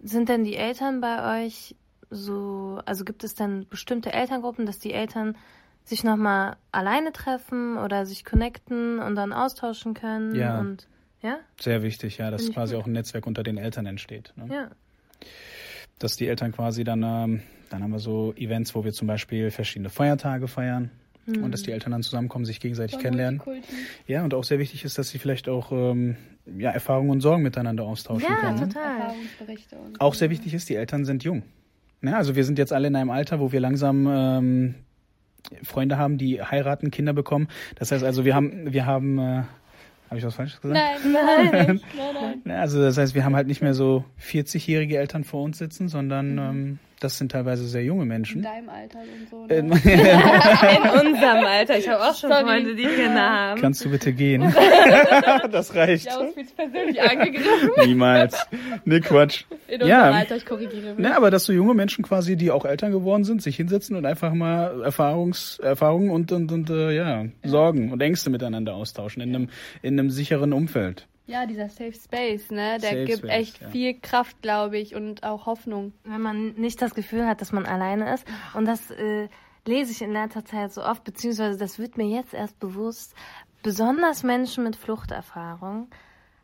[0.00, 1.76] Sind denn die Eltern bei euch
[2.10, 5.36] so, also gibt es dann bestimmte Elterngruppen, dass die Eltern
[5.84, 10.34] sich nochmal alleine treffen oder sich connecten und dann austauschen können?
[10.34, 10.60] Ja.
[10.60, 10.88] Und,
[11.22, 11.38] ja?
[11.60, 12.82] Sehr wichtig, ja, dass quasi gut.
[12.82, 14.32] auch ein Netzwerk unter den Eltern entsteht.
[14.36, 14.52] Ne?
[14.52, 14.70] Ja.
[15.98, 19.50] Dass die Eltern quasi dann, ähm, dann haben wir so Events, wo wir zum Beispiel
[19.50, 20.90] verschiedene Feiertage feiern.
[21.26, 23.42] Und dass die Eltern dann zusammenkommen, sich gegenseitig kennenlernen.
[24.06, 26.16] Ja, und auch sehr wichtig ist, dass sie vielleicht auch ähm,
[26.56, 28.60] ja, Erfahrungen und Sorgen miteinander austauschen Ja, können.
[28.60, 28.68] ne?
[28.68, 29.00] total.
[29.00, 31.42] Erfahrungsberichte und Auch sehr wichtig ist, die Eltern sind jung.
[32.02, 34.74] Ja, also wir sind jetzt alle in einem Alter, wo wir langsam ähm,
[35.62, 37.48] Freunde haben, die heiraten, Kinder bekommen.
[37.76, 39.22] Das heißt also, wir haben, wir haben, äh,
[40.08, 40.78] habe ich was Falsches gesagt?
[41.04, 41.50] Nein, nein,
[41.96, 42.42] nein, nein.
[42.44, 45.88] Ja, also das heißt, wir haben halt nicht mehr so 40-jährige Eltern vor uns sitzen,
[45.88, 46.38] sondern Mhm.
[46.38, 48.42] ähm, das sind teilweise sehr junge In Menschen.
[48.42, 49.46] deinem Alter und so.
[49.46, 49.54] Ne?
[49.56, 49.70] In
[51.08, 51.78] unserem Alter.
[51.78, 52.44] Ich habe auch schon Sorry.
[52.44, 53.60] Freunde, die Kinder haben.
[53.60, 54.42] Kannst du bitte gehen?
[55.50, 56.06] das reicht.
[56.06, 57.70] Ja, fühlt's persönlich angegriffen.
[57.84, 58.46] Niemals.
[58.84, 59.44] Nee, Quatsch.
[59.68, 59.84] In Ja.
[59.98, 60.98] unserem Alter, ich korrigiere mich.
[60.98, 64.06] Ne, aber dass so junge Menschen quasi, die auch Eltern geworden sind, sich hinsetzen und
[64.06, 69.34] einfach mal Erfahrungs, Erfahrungen und, und, und äh, ja, Sorgen und Ängste miteinander austauschen in
[69.34, 69.48] einem,
[69.82, 71.06] in einem sicheren Umfeld.
[71.26, 72.78] Ja, dieser Safe Space, ne?
[72.80, 73.68] Der Safe gibt Space, echt ja.
[73.68, 75.92] viel Kraft, glaube ich, und auch Hoffnung.
[76.04, 78.24] wenn man nicht das Gefühl hat, dass man alleine ist.
[78.54, 79.28] Und das äh,
[79.66, 83.14] lese ich in letzter Zeit so oft, beziehungsweise das wird mir jetzt erst bewusst.
[83.62, 85.88] Besonders Menschen mit Fluchterfahrung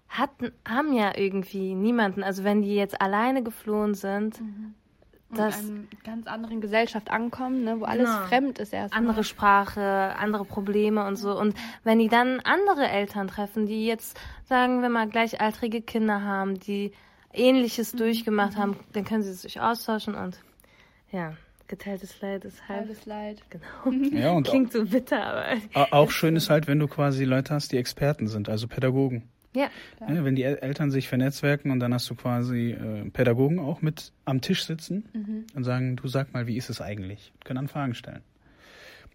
[0.09, 2.25] hatten, haben ja irgendwie niemanden.
[2.25, 4.43] Also wenn die jetzt alleine geflohen sind, das
[5.39, 7.81] in einer ganz anderen Gesellschaft ankommen, ne?
[7.81, 8.27] Wo alles Genau.
[8.27, 8.95] fremd ist erst.
[8.95, 11.39] andere Sprache, andere Probleme und so.
[11.39, 11.55] Und
[11.85, 14.19] wenn die dann andere Eltern treffen, die jetzt,
[14.49, 16.93] sagen wir mal, gleichaltrige Kinder haben, die
[17.33, 20.39] Ähnliches durchgemacht haben, dann können sie sich austauschen und
[21.11, 21.33] ja,
[21.67, 22.81] geteiltes Leid ist halb.
[22.81, 23.43] Halbes Leid.
[23.49, 24.11] Genau.
[24.13, 27.55] Ja, und Klingt so bitter, aber au- auch schön ist halt, wenn du quasi Leute
[27.55, 29.23] hast, die Experten sind, also Pädagogen.
[29.55, 29.69] Ja.
[30.01, 33.83] Ja, wenn die El Eltern sich vernetzwerken und dann hast du quasi äh, Pädagogen auch
[33.83, 35.47] mit am Tisch sitzen Mhm.
[35.55, 37.33] und sagen, du sag mal, wie ist es eigentlich?
[37.45, 38.21] Können dann Fragen stellen.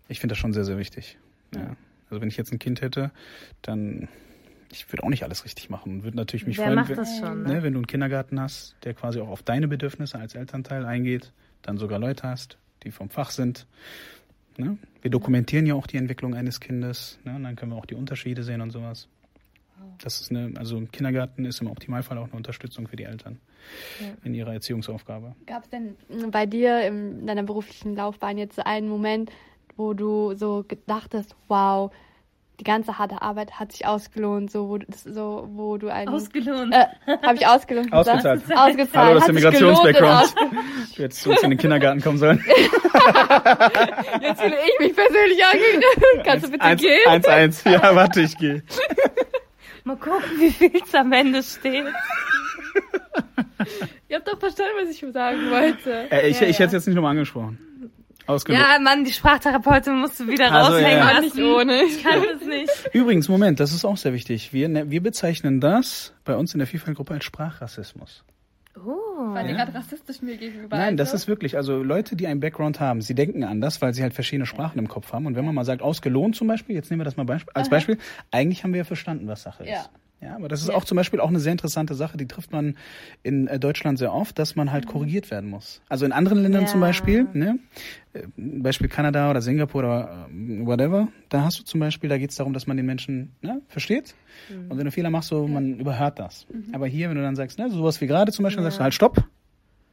[0.07, 1.17] Ich finde das schon sehr, sehr wichtig.
[1.55, 1.75] Ja.
[2.09, 3.11] Also wenn ich jetzt ein Kind hätte,
[3.61, 4.07] dann
[4.71, 6.95] ich würde auch nicht alles richtig machen und würde natürlich mich Wer freuen, macht wenn,
[6.97, 7.63] das schon, ne, ne?
[7.63, 11.31] wenn du einen Kindergarten hast, der quasi auch auf deine Bedürfnisse als Elternteil eingeht,
[11.61, 13.65] dann sogar Leute hast, die vom Fach sind.
[14.57, 14.77] Ne?
[15.01, 17.35] Wir dokumentieren ja auch die Entwicklung eines Kindes, ne?
[17.35, 19.07] und dann können wir auch die Unterschiede sehen und sowas.
[20.01, 23.39] Das ist eine, also ein Kindergarten ist im Optimalfall auch eine Unterstützung für die Eltern
[24.23, 25.35] in ihrer Erziehungsaufgabe.
[25.45, 25.95] Gab es denn
[26.31, 29.31] bei dir in deiner beruflichen Laufbahn jetzt so einen Moment,
[29.75, 31.91] wo du so gedachtest, wow,
[32.59, 36.73] die ganze harte Arbeit hat sich ausgelohnt, so wo, so, wo du einen Ausgelohnt.
[36.73, 36.85] äh,
[37.21, 38.25] habe ich ausgelohnt gesagt?
[38.25, 38.41] Ausgezahlt.
[38.57, 38.95] Ausgezahlt.
[38.95, 40.35] Hallo, das ist der Migrationsbackground.
[40.95, 42.43] Du hättest zu uns in den Kindergarten kommen sollen.
[44.21, 46.23] Jetzt fühle ich mich persönlich angegriffen.
[46.23, 46.99] Kannst du bitte eins, gehen?
[47.07, 47.63] eins, eins.
[47.63, 48.63] Ja, warte, ich gehe.
[49.87, 51.85] Mal gucken, wie viel es am Ende steht.
[54.09, 56.11] Ihr habt doch verstanden, was ich sagen wollte.
[56.11, 57.57] Äh, ich, ich hätte es jetzt nicht nochmal angesprochen.
[58.25, 58.61] Ausgelobt.
[58.61, 61.11] Ja, Mann, die Sprachtherapeutin musst du wieder Also, raushängen ja, ja.
[61.19, 61.37] lassen.
[61.37, 61.83] Nicht ohne.
[61.83, 62.89] Ich kann das nicht.
[62.93, 64.51] Übrigens, Moment, das ist auch sehr wichtig.
[64.51, 68.25] Wir, ne- wir bezeichnen das bei uns in der Vielfaltgruppe als Sprachrassismus.
[68.85, 69.33] Oh.
[69.33, 70.77] War dir gerade rassistisch mir gegenüber?
[70.77, 71.23] Nein, das also?
[71.23, 74.45] ist wirklich, also Leute, die einen Background haben, sie denken anders, weil sie halt verschiedene
[74.45, 75.25] Sprachen im Kopf haben.
[75.25, 77.69] Und wenn man mal sagt, ausgelohnt zum Beispiel, jetzt nehmen wir das mal Beisp als
[77.69, 77.97] Beispiel,
[78.31, 79.69] eigentlich haben wir ja verstanden, was Sache ist.
[79.69, 79.85] Ja.
[80.19, 82.75] Ja, aber das ist auch zum Beispiel auch eine sehr interessante Sache, die trifft man
[83.21, 85.79] in äh, Deutschland sehr oft, dass man halt korrigiert werden muss.
[85.89, 86.67] Also in anderen Ländern Ja.
[86.67, 87.59] zum Beispiel, ne,
[88.13, 92.31] äh, Beispiel Kanada oder Singapur oder äh, whatever, da hast du zum Beispiel, da geht
[92.31, 94.15] es darum, dass man den Menschen ne, versteht.
[94.69, 96.47] Und wenn du Fehler machst, so man überhört das.
[96.71, 98.93] Aber hier, wenn du dann sagst, ne, sowas wie gerade zum Beispiel, sagst du halt
[98.93, 99.23] Stopp,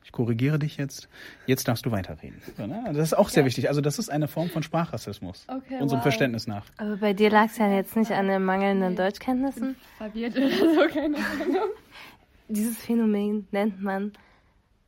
[0.05, 1.09] ich korrigiere dich jetzt,
[1.47, 2.41] jetzt darfst du weiterreden.
[2.59, 2.83] Ne?
[2.87, 3.69] also das ist auch sehr wichtig.
[3.69, 6.03] Also das ist eine Form von Sprachrassismus, Okay, unserem wow.
[6.03, 6.67] Verständnis nach.
[6.77, 9.77] Aber bei dir lag es ja jetzt nicht an den mangelnden Deutschkenntnissen.
[9.99, 11.71] Verwirrt oder so, keine Ahnung.
[12.49, 14.13] Dieses Phänomen nennt man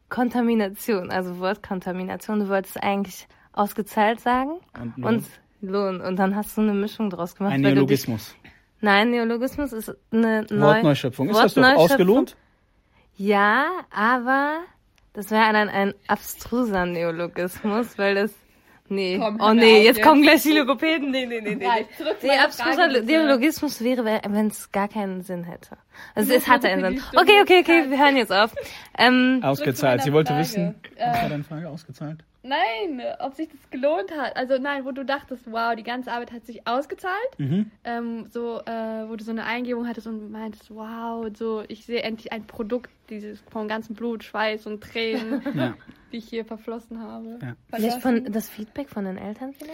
[0.09, 2.41] Kontamination, also Wortkontamination.
[2.41, 5.05] Du wolltest eigentlich ausgezahlt sagen Und Lohn.
[5.17, 5.25] und
[5.63, 6.01] Lohn.
[6.01, 7.53] Und dann hast du eine Mischung draus gemacht.
[7.55, 8.37] Ein dich- Neologismus.
[8.83, 11.31] Nein, Neologismus ist eine Neu Wortneuschöpfung.
[11.31, 12.37] Ist das doch ausgelohnt?
[13.17, 14.59] Ja, aber
[15.17, 18.35] das wäre dann ein abstruser Neologismus, weil das.
[18.89, 19.19] Nee.
[19.19, 20.03] Komm, oh nee, auf jetzt jetzt.
[20.07, 21.11] kommen gleich die Logopäden.
[21.11, 21.67] Nee, nee, nee, nee.
[21.67, 21.89] Reicht.
[22.23, 22.31] nee.
[22.39, 22.87] Abstruser.
[23.03, 25.77] Neologismus wäre, wenn es gar keinen Sinn hätte.
[26.15, 27.03] Also es hatte einen Sinn.
[27.21, 28.55] Okay, okay, okay, wir hören jetzt auf.
[28.97, 30.03] Ähm, Ausgezahlt.
[30.03, 30.41] Sie wollte Frage.
[30.43, 31.69] wissen, Äh, was war deine Frage?
[31.69, 32.21] Ausgezahlt?
[32.45, 34.37] Nein, ob sich das gelohnt hat.
[34.37, 37.15] Also nein, wo du dachtest, wow, die ganze Arbeit hat sich ausgezahlt.
[37.39, 37.73] Mhm.
[37.83, 42.03] Ähm, so, äh, wo du so eine Eingebung hattest und meintest, wow, so, ich sehe
[42.03, 45.75] endlich ein Produkt dieses vom ganzen Blut, Schweiß und Tränen, Ja.
[46.13, 47.39] die ich hier verflossen habe.
[47.43, 47.57] Ja.
[47.75, 49.73] vielleicht von das Feedback von den Eltern vielleicht?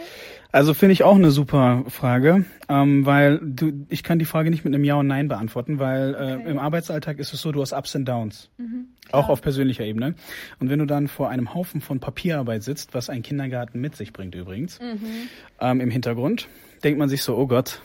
[0.51, 4.65] Also finde ich auch eine super Frage, ähm, weil du, ich kann die Frage nicht
[4.65, 7.73] mit einem Ja und Nein beantworten, weil äh, im Arbeitsalltag ist es so, du hast
[7.73, 8.51] Ups und Downs,
[9.13, 10.15] auch auf persönlicher Ebene.
[10.61, 14.13] Und wenn du dann vor einem Haufen von Papierarbeit sitzt, was ein Kindergarten mit sich
[14.13, 14.79] bringt übrigens,
[15.61, 16.49] ähm, im Hintergrund,
[16.85, 17.83] denkt man sich so, oh Gott,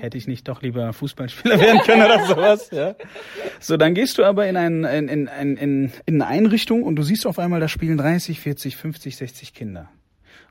[0.00, 2.94] hätte ich nicht doch lieber Fußballspieler werden können oder sowas, ja.
[3.60, 6.96] So, dann gehst du aber in, ein, in, in, in, in in eine Einrichtung und
[6.96, 9.88] du siehst auf einmal, da spielen 30, 40, 50, 60 Kinder.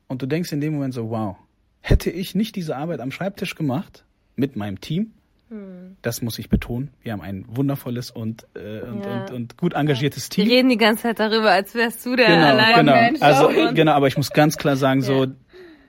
[0.08, 1.36] Und du denkst in dem Moment so, wow,
[1.82, 4.04] hätte ich nicht diese Arbeit am Schreibtisch gemacht
[4.36, 5.12] mit meinem Team,
[6.04, 9.22] das muss ich betonen, wir haben ein wundervolles und, äh, und, Ja.
[9.22, 10.47] und, und gut engagiertes Wir Team.
[10.47, 12.76] reden die ganze Zeit darüber, als wärst du der Genau, allein.
[12.76, 12.93] genau.
[12.93, 15.32] Mensch, Also genau, aber ich muss ganz klar sagen, so Ja.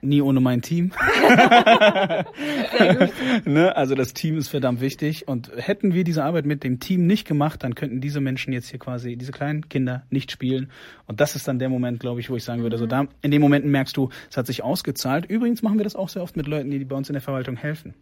[0.01, 0.91] Nie ohne mein Team.
[3.45, 3.75] ne?
[3.75, 7.27] Also das Team ist verdammt wichtig und hätten wir diese Arbeit mit dem Team nicht
[7.27, 10.69] gemacht, dann könnten diese Menschen jetzt hier quasi, diese kleinen Kinder, nicht spielen.
[11.07, 13.31] Und das ist dann der Moment, glaube ich, wo ich sagen würde, so da, in
[13.31, 15.25] den Momenten merkst du, es hat sich ausgezahlt.
[15.25, 17.55] Übrigens machen wir das auch sehr oft mit Leuten, die bei uns in der Verwaltung
[17.55, 17.93] helfen.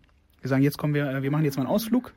[0.42, 2.14] Wir sagen, jetzt kommen wir, äh, wir machen jetzt mal einen Ausflug.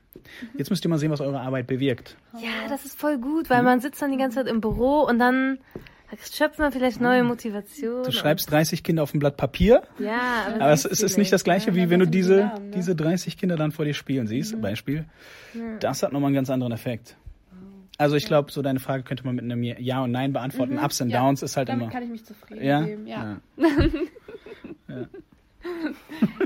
[0.57, 2.16] Jetzt müsst ihr mal sehen, was eure Arbeit bewirkt.
[2.35, 5.18] Ja, das ist voll gut, weil man sitzt dann die ganze Zeit im Büro und
[5.18, 5.59] dann
[6.33, 8.03] schöpft man vielleicht neue Motivation.
[8.03, 11.33] Du schreibst 30 Kinder auf ein Blatt Papier, und, ja, aber, aber es, ist nicht
[11.33, 12.77] das gleiche, wie wenn du diese, die Namen, ne?
[12.77, 15.07] diese 30 Kinder dann vor dir spielen siehst, Beispiel.
[15.81, 17.17] Das hat nochmal einen ganz anderen Effekt.
[17.99, 20.79] Also ich glaube, so deine Frage könnte man mit einem Ja und Nein beantworten.
[20.79, 21.93] Ups and Ja, Downs ist halt Damit immer.
[21.93, 22.83] kann ich mich zufrieden Ja?
[22.83, 23.39] geben, ja.
[23.57, 24.97] ja.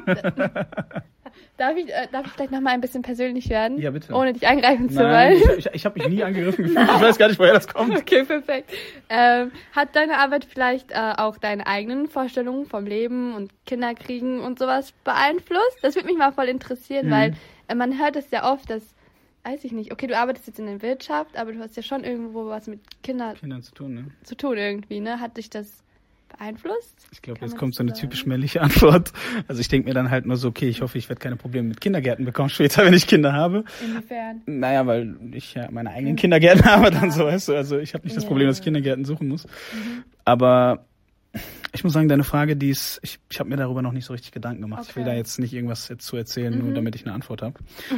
[1.59, 3.79] Darf ich, äh, darf ich vielleicht nochmal ein bisschen persönlich werden?
[3.79, 4.13] Ja, bitte.
[4.13, 5.43] Ohne dich angreifen zu Nein, wollen.
[5.59, 6.87] ich, ich, ich habe mich nie angegriffen gefühlt.
[6.97, 7.97] Ich weiß gar nicht, woher das kommt.
[7.97, 8.71] Okay, perfekt.
[9.09, 14.59] Ähm, hat deine Arbeit vielleicht äh, auch deine eigenen Vorstellungen vom Leben und Kinderkriegen und
[14.59, 15.79] sowas beeinflusst?
[15.83, 17.11] Das würde mich mal voll interessieren, Mhm.
[17.11, 17.35] weil
[17.69, 18.83] äh, man hört es ja oft, dass,
[19.45, 22.05] weiß ich nicht, okay, du arbeitest jetzt in der Wirtschaft, aber du hast ja schon
[22.05, 24.05] irgendwo was mit Kindern Kindern zu tun, ne?
[24.25, 25.21] zu tun irgendwie, ne?
[25.21, 25.83] Hat dich das
[26.37, 27.07] beeinflusst?
[27.13, 28.01] Ich glaube, jetzt kommt so eine sagen?
[28.01, 29.13] typisch männliche Antwort.
[29.49, 31.69] Also ich denke mir dann halt nur so, okay, ich hoffe, ich werde keine Probleme
[31.69, 33.65] mit Kindergärten bekommen später, wenn ich Kinder habe.
[33.85, 34.43] Inwiefern?
[34.47, 37.55] Naja, weil ich ja meine eigenen Kindergärten habe dann so, weißt du.
[37.55, 38.27] Also ich habe nicht das.
[38.27, 39.47] Problem, dass ich Kindergärten suchen muss.
[40.25, 40.87] Aber
[41.73, 44.13] ich muss sagen, deine Frage, die ist, ich, ich habe mir darüber noch nicht so
[44.13, 44.87] richtig Gedanken gemacht.
[44.89, 45.11] Ich will Okay.
[45.13, 47.55] da jetzt nicht irgendwas jetzt zu erzählen, nur damit ich eine Antwort habe.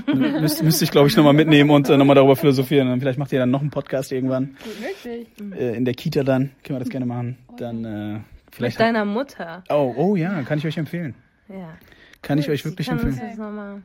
[0.41, 2.89] Müsste, müsste ich, glaube ich, nochmal mitnehmen und äh, nochmal darüber philosophieren.
[2.91, 4.57] Und vielleicht macht ihr dann noch einen Podcast irgendwann.
[4.65, 5.07] Gut
[5.45, 5.59] möglich.
[5.61, 7.37] Äh, in der Kita dann, können wir das gerne machen.
[7.59, 8.81] Dann äh, Mit vielleicht.
[8.81, 9.63] deiner Mutter.
[9.69, 11.15] Oh, oh ja, kann ich euch empfehlen.
[11.49, 11.77] Ja.
[12.23, 13.17] Kann ich euch wirklich empfehlen.
[13.21, 13.83] das nochmal.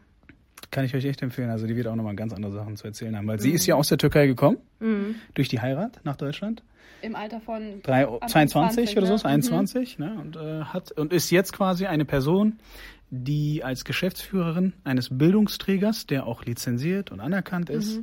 [0.72, 1.52] Kann ich euch echt empfehlen.
[1.52, 3.28] Also die wird auch nochmal ganz andere Sachen zu erzählen haben.
[3.28, 5.16] Weil sie ist ja aus der Türkei gekommen, Mhm.
[5.36, 6.64] durch die Heirat nach Deutschland.
[7.04, 9.26] Im Alter von Drei, Anfang 22 oder so, ne?
[9.26, 10.18] 21, ne?
[10.20, 12.60] Und äh, hat und ist jetzt quasi eine Person,
[13.10, 18.01] die als Geschäftsführerin eines Bildungsträgers, der auch lizenziert und anerkannt ist,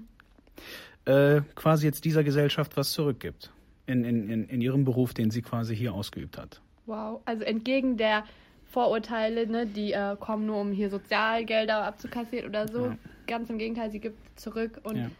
[1.07, 3.51] äh, quasi jetzt dieser Gesellschaft was zurückgibt.
[3.87, 6.61] In, in, in, in ihrem Beruf, den sie quasi hier ausgeübt hat.
[6.87, 8.23] Wow, also entgegen der
[8.71, 12.87] Vorurteile, ne, die äh, kommen nur, um hier Sozialgelder abzukassieren oder so.
[12.87, 12.99] Ja.
[13.27, 15.11] Ganz im Gegenteil, sie gibt zurück und Ja.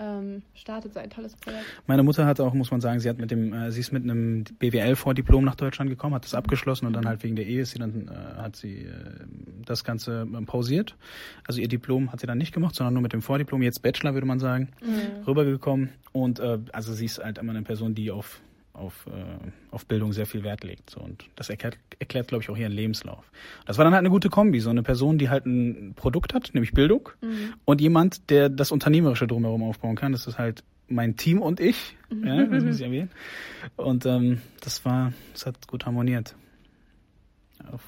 [0.00, 1.64] Ähm, startet so ein tolles Projekt.
[1.86, 4.02] Meine Mutter hat auch, muss man sagen, sie hat mit dem, äh, sie ist mit
[4.02, 7.72] einem BWL-Vordiplom nach Deutschland gekommen, hat das abgeschlossen und dann halt wegen der Ehe ist
[7.72, 8.94] sie dann, äh, hat sie äh,
[9.64, 10.96] das Ganze ähm, pausiert.
[11.46, 14.14] Also ihr Diplom hat sie dann nicht gemacht, sondern nur mit dem Vordiplom, jetzt Bachelor
[14.14, 14.68] würde man sagen,
[15.26, 15.90] rübergekommen.
[16.12, 18.40] Und äh, also sie ist halt immer eine Person, die auf
[18.80, 20.90] auf, äh, auf Bildung sehr viel Wert legt.
[20.90, 21.00] So.
[21.00, 23.30] Und das erklärt, erklärt glaube ich, auch ihren Lebenslauf.
[23.66, 24.60] Das war dann halt eine gute Kombi.
[24.60, 27.10] So eine Person, die halt ein Produkt hat, nämlich Bildung,
[27.64, 30.12] und jemand, der das Unternehmerische drumherum aufbauen kann.
[30.12, 31.96] Das ist halt mein Team und ich.
[32.10, 33.10] Ja, das muss ich erwähnen.
[33.76, 36.34] Und ähm, das war, das hat gut harmoniert.
[37.70, 37.82] Auf,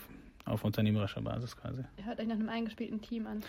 [0.45, 1.83] auf unternehmerischer Basis quasi.
[1.97, 3.41] Ihr hört euch nach einem eingespielten Team an.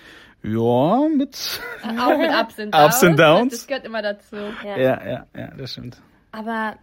[0.41, 1.61] Ja, mit.
[1.99, 2.95] Auch mit Ups and Downs.
[2.95, 3.53] Ups and Downs.
[3.53, 4.35] Das gehört immer dazu.
[4.63, 4.77] Ja.
[4.77, 6.01] Ja, ja, ja, das stimmt.
[6.31, 6.77] Aber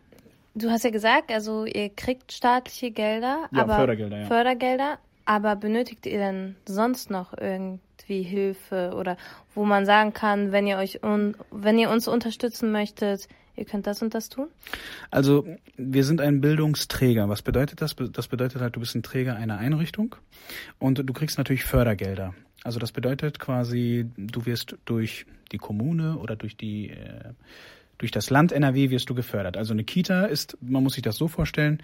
[0.54, 4.26] du hast ja gesagt, also ihr kriegt staatliche Gelder, Ja, aber Fördergelder, ja.
[4.26, 9.16] Fördergelder, aber benötigt ihr denn sonst noch irgendwie Hilfe oder
[9.54, 13.86] wo man sagen kann, wenn ihr euch un wenn ihr uns unterstützen möchtet, ihr könnt
[13.86, 14.48] das und das tun?
[15.10, 15.46] Also
[15.76, 17.28] wir sind ein Bildungsträger.
[17.28, 17.94] Was bedeutet das?
[18.12, 20.16] Das bedeutet halt, du bist ein Träger einer Einrichtung
[20.78, 22.34] und du kriegst natürlich Fördergelder.
[22.62, 27.32] Also das bedeutet quasi, du wirst durch die Kommune oder durch die äh,
[28.00, 29.56] durch das Land NRW wirst du gefördert.
[29.56, 31.82] Also eine Kita ist, man muss sich das so vorstellen,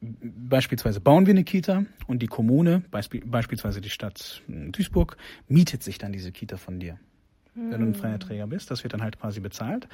[0.00, 5.18] beispielsweise bauen wir eine Kita und die Kommune, beisp beispielsweise die Stadt Duisburg,
[5.48, 6.98] mietet sich dann diese Kita von dir.
[7.54, 8.70] wenn du ein freier Träger bist.
[8.70, 9.88] Das wird dann halt quasi bezahlt.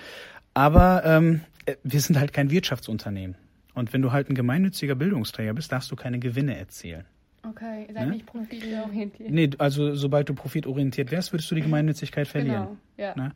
[0.54, 3.36] Aber ähm, äh, wir sind halt kein Wirtschaftsunternehmen.
[3.74, 7.04] Und wenn du halt ein gemeinnütziger Bildungsträger bist, darfst du keine Gewinne erzielen.
[7.48, 8.14] Okay, ihr seid Ne?
[8.14, 9.30] nicht profitorientiert.
[9.30, 12.78] Nee, also sobald du profitorientiert wärst, würdest du die Gemeinnützigkeit verlieren.
[12.96, 13.16] Genau, ja.
[13.16, 13.32] Ne?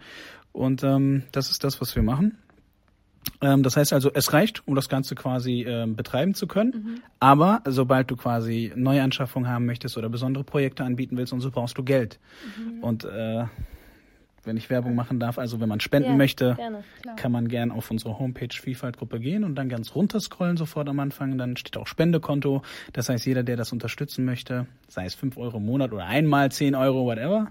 [0.53, 2.39] Und ähm, das ist das, was wir machen.
[3.43, 6.73] Ähm, das heißt also, es reicht, um das Ganze quasi ähm, betreiben zu können.
[6.73, 7.03] Mhm.
[7.19, 11.77] Aber sobald du quasi Neuanschaffungen haben möchtest oder besondere Projekte anbieten willst und so, brauchst
[11.77, 12.19] du Geld.
[12.57, 12.85] Mhm.
[12.85, 13.45] Und äh,
[14.47, 16.83] wenn ich Werbung machen darf, also wenn man spenden Ja, möchte, gerne.
[17.17, 21.01] kann man gern auf unsere Homepage Vielfaltgruppe gehen und dann ganz runter scrollen sofort am
[21.01, 21.37] Anfang.
[21.39, 22.63] Dann steht auch Spendekonto.
[22.93, 26.51] Das heißt, jeder, der das unterstützen möchte, sei es fünf Euro im Monat oder einmal
[26.53, 27.51] zehn Euro, whatever,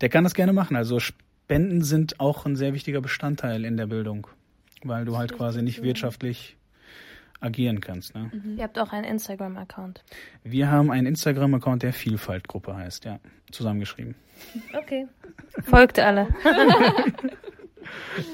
[0.00, 0.76] der kann das gerne machen.
[0.76, 4.26] Also Spenden sind auch ein sehr wichtiger Bestandteil in der Bildung,
[4.82, 6.56] weil du halt quasi nicht wirtschaftlich
[7.42, 8.14] agieren kannst.
[8.14, 8.30] Ne?
[8.56, 10.04] Ihr habt auch einen Instagram-Account.
[10.44, 13.18] Wir haben einen Instagram-Account, der Vielfaltgruppe heißt, ja,
[13.50, 14.14] zusammengeschrieben.
[14.74, 15.06] Okay.
[15.64, 16.28] Folgt alle.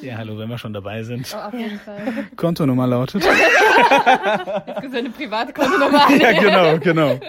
[0.02, 1.34] Ja, hallo, wenn wir schon dabei sind.
[1.34, 2.26] Oh, auf jeden Fall.
[2.36, 3.24] Kontonummer lautet.
[3.24, 6.20] Jetzt gibt eine private Kontonummer an.
[6.20, 7.20] ja, genau, genau.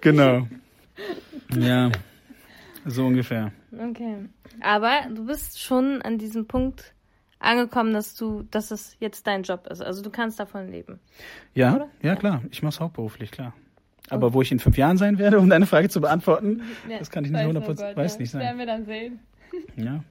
[0.00, 0.46] Genau.
[1.56, 1.90] Ja,
[2.84, 3.52] so ungefähr.
[3.72, 4.16] Okay.
[4.60, 6.94] Aber du bist schon an diesem Punkt
[7.38, 9.82] angekommen, dass du, dass es jetzt dein Job ist.
[9.82, 10.98] Also du kannst davon leben.
[11.54, 12.42] Ja, ja klar.
[12.50, 13.52] Ich mache es hauptberuflich, klar.
[14.08, 17.10] Aber wo ich in fünf Jahren sein werde, um deine Frage zu beantworten, Ja, das
[17.10, 18.20] kann ich nicht Weiß, oh 100% Gott, weiß ja.
[18.20, 18.58] nicht Werden sagen.
[18.58, 19.18] wir dann sehen.
[19.76, 20.04] Ja.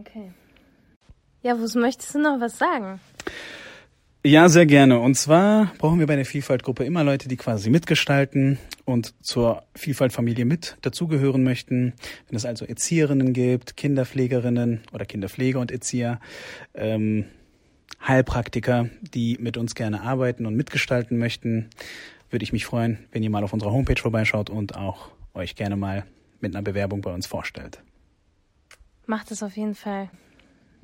[0.00, 0.32] Okay.
[1.42, 3.00] Ja, was möchtest du noch was sagen?
[4.24, 4.98] ja, sehr gerne.
[4.98, 10.44] Und zwar brauchen wir bei der Vielfaltgruppe immer Leute, die quasi mitgestalten und zur Vielfaltfamilie
[10.44, 11.94] mit dazugehören möchten.
[12.28, 16.20] Wenn es also Erzieherinnen gibt, Kinderpflegerinnen oder Kinderpfleger und Erzieher,
[16.74, 17.24] ähm,
[18.06, 21.70] Heilpraktiker, die mit uns gerne arbeiten und mitgestalten möchten,
[22.30, 25.76] würde ich mich freuen, wenn ihr mal auf unserer Homepage vorbeischaut und auch euch gerne
[25.76, 26.04] mal
[26.40, 27.82] mit einer Bewerbung bei uns vorstellt.
[29.06, 30.10] Macht es auf jeden Fall.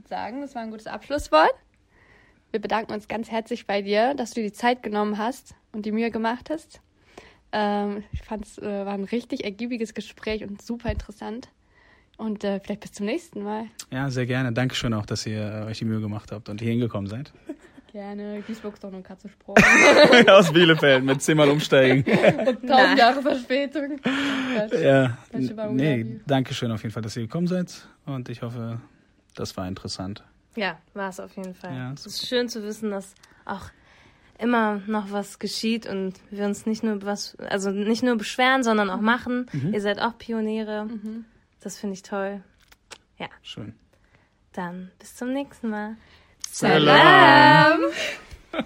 [0.09, 1.55] sagen, das war ein gutes Abschlusswort.
[2.51, 5.87] Wir bedanken uns ganz herzlich bei dir, dass du dir die Zeit genommen hast und
[5.87, 6.81] die Mühe gemacht hast.
[7.53, 11.49] Ähm, ich fand es äh, war ein richtig ergiebiges Gespräch und super interessant.
[12.17, 13.67] Und äh, vielleicht bis zum nächsten Mal.
[13.91, 14.53] Ja, sehr gerne.
[14.53, 17.33] Dankeschön auch, dass ihr äh, euch die Mühe gemacht habt und hier hingekommen seid.
[17.95, 18.43] Gerne.
[18.45, 19.55] Duisburg ist doch nur ein Katzensprung.
[20.29, 22.05] Aus Bielefeld mit zehnmal umsteigen.
[22.05, 24.01] Tausend Jahre Verspätung.
[24.83, 25.17] ja.
[25.71, 28.81] Nee, danke schön auf jeden Fall, dass ihr gekommen seid und ich hoffe,
[29.37, 30.25] das war interessant.
[30.57, 31.73] Ja, war es auf jeden Fall.
[31.73, 33.15] Ja, es ist schön zu wissen, dass
[33.45, 33.67] auch
[34.41, 38.91] immer noch was geschieht und wir uns nicht nur was, also nicht nur beschweren, sondern
[38.91, 39.47] auch machen.
[39.73, 40.89] Ihr seid auch Pioniere.
[41.61, 42.43] Das finde ich toll.
[43.21, 43.73] Ja, Schön.
[44.53, 45.97] dann bis zum nächsten Mal.
[46.51, 47.64] Salam.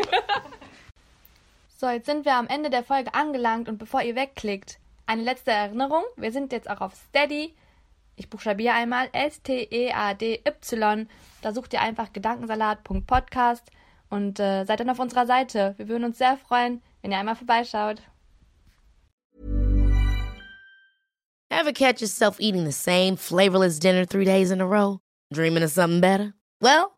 [1.80, 5.52] So, jetzt sind wir am Ende der Folge angelangt und bevor ihr wegklickt, eine letzte
[5.52, 6.02] Erinnerung.
[6.16, 7.54] Wir sind jetzt auch auf Steady.
[8.16, 11.08] Ich buchstabiere einmal S-T-E-A-D-Y.
[11.40, 13.70] Da sucht ihr einfach gedankensalat.podcast
[14.10, 15.74] und äh, seid dann auf unserer Seite.
[15.76, 18.02] Wir würden uns sehr freuen, wenn ihr einmal vorbeischaut.
[21.48, 24.98] Ever catch yourself eating the same flavorless dinner three days in a row?
[25.32, 26.34] Dreaming of something better?
[26.60, 26.97] Well,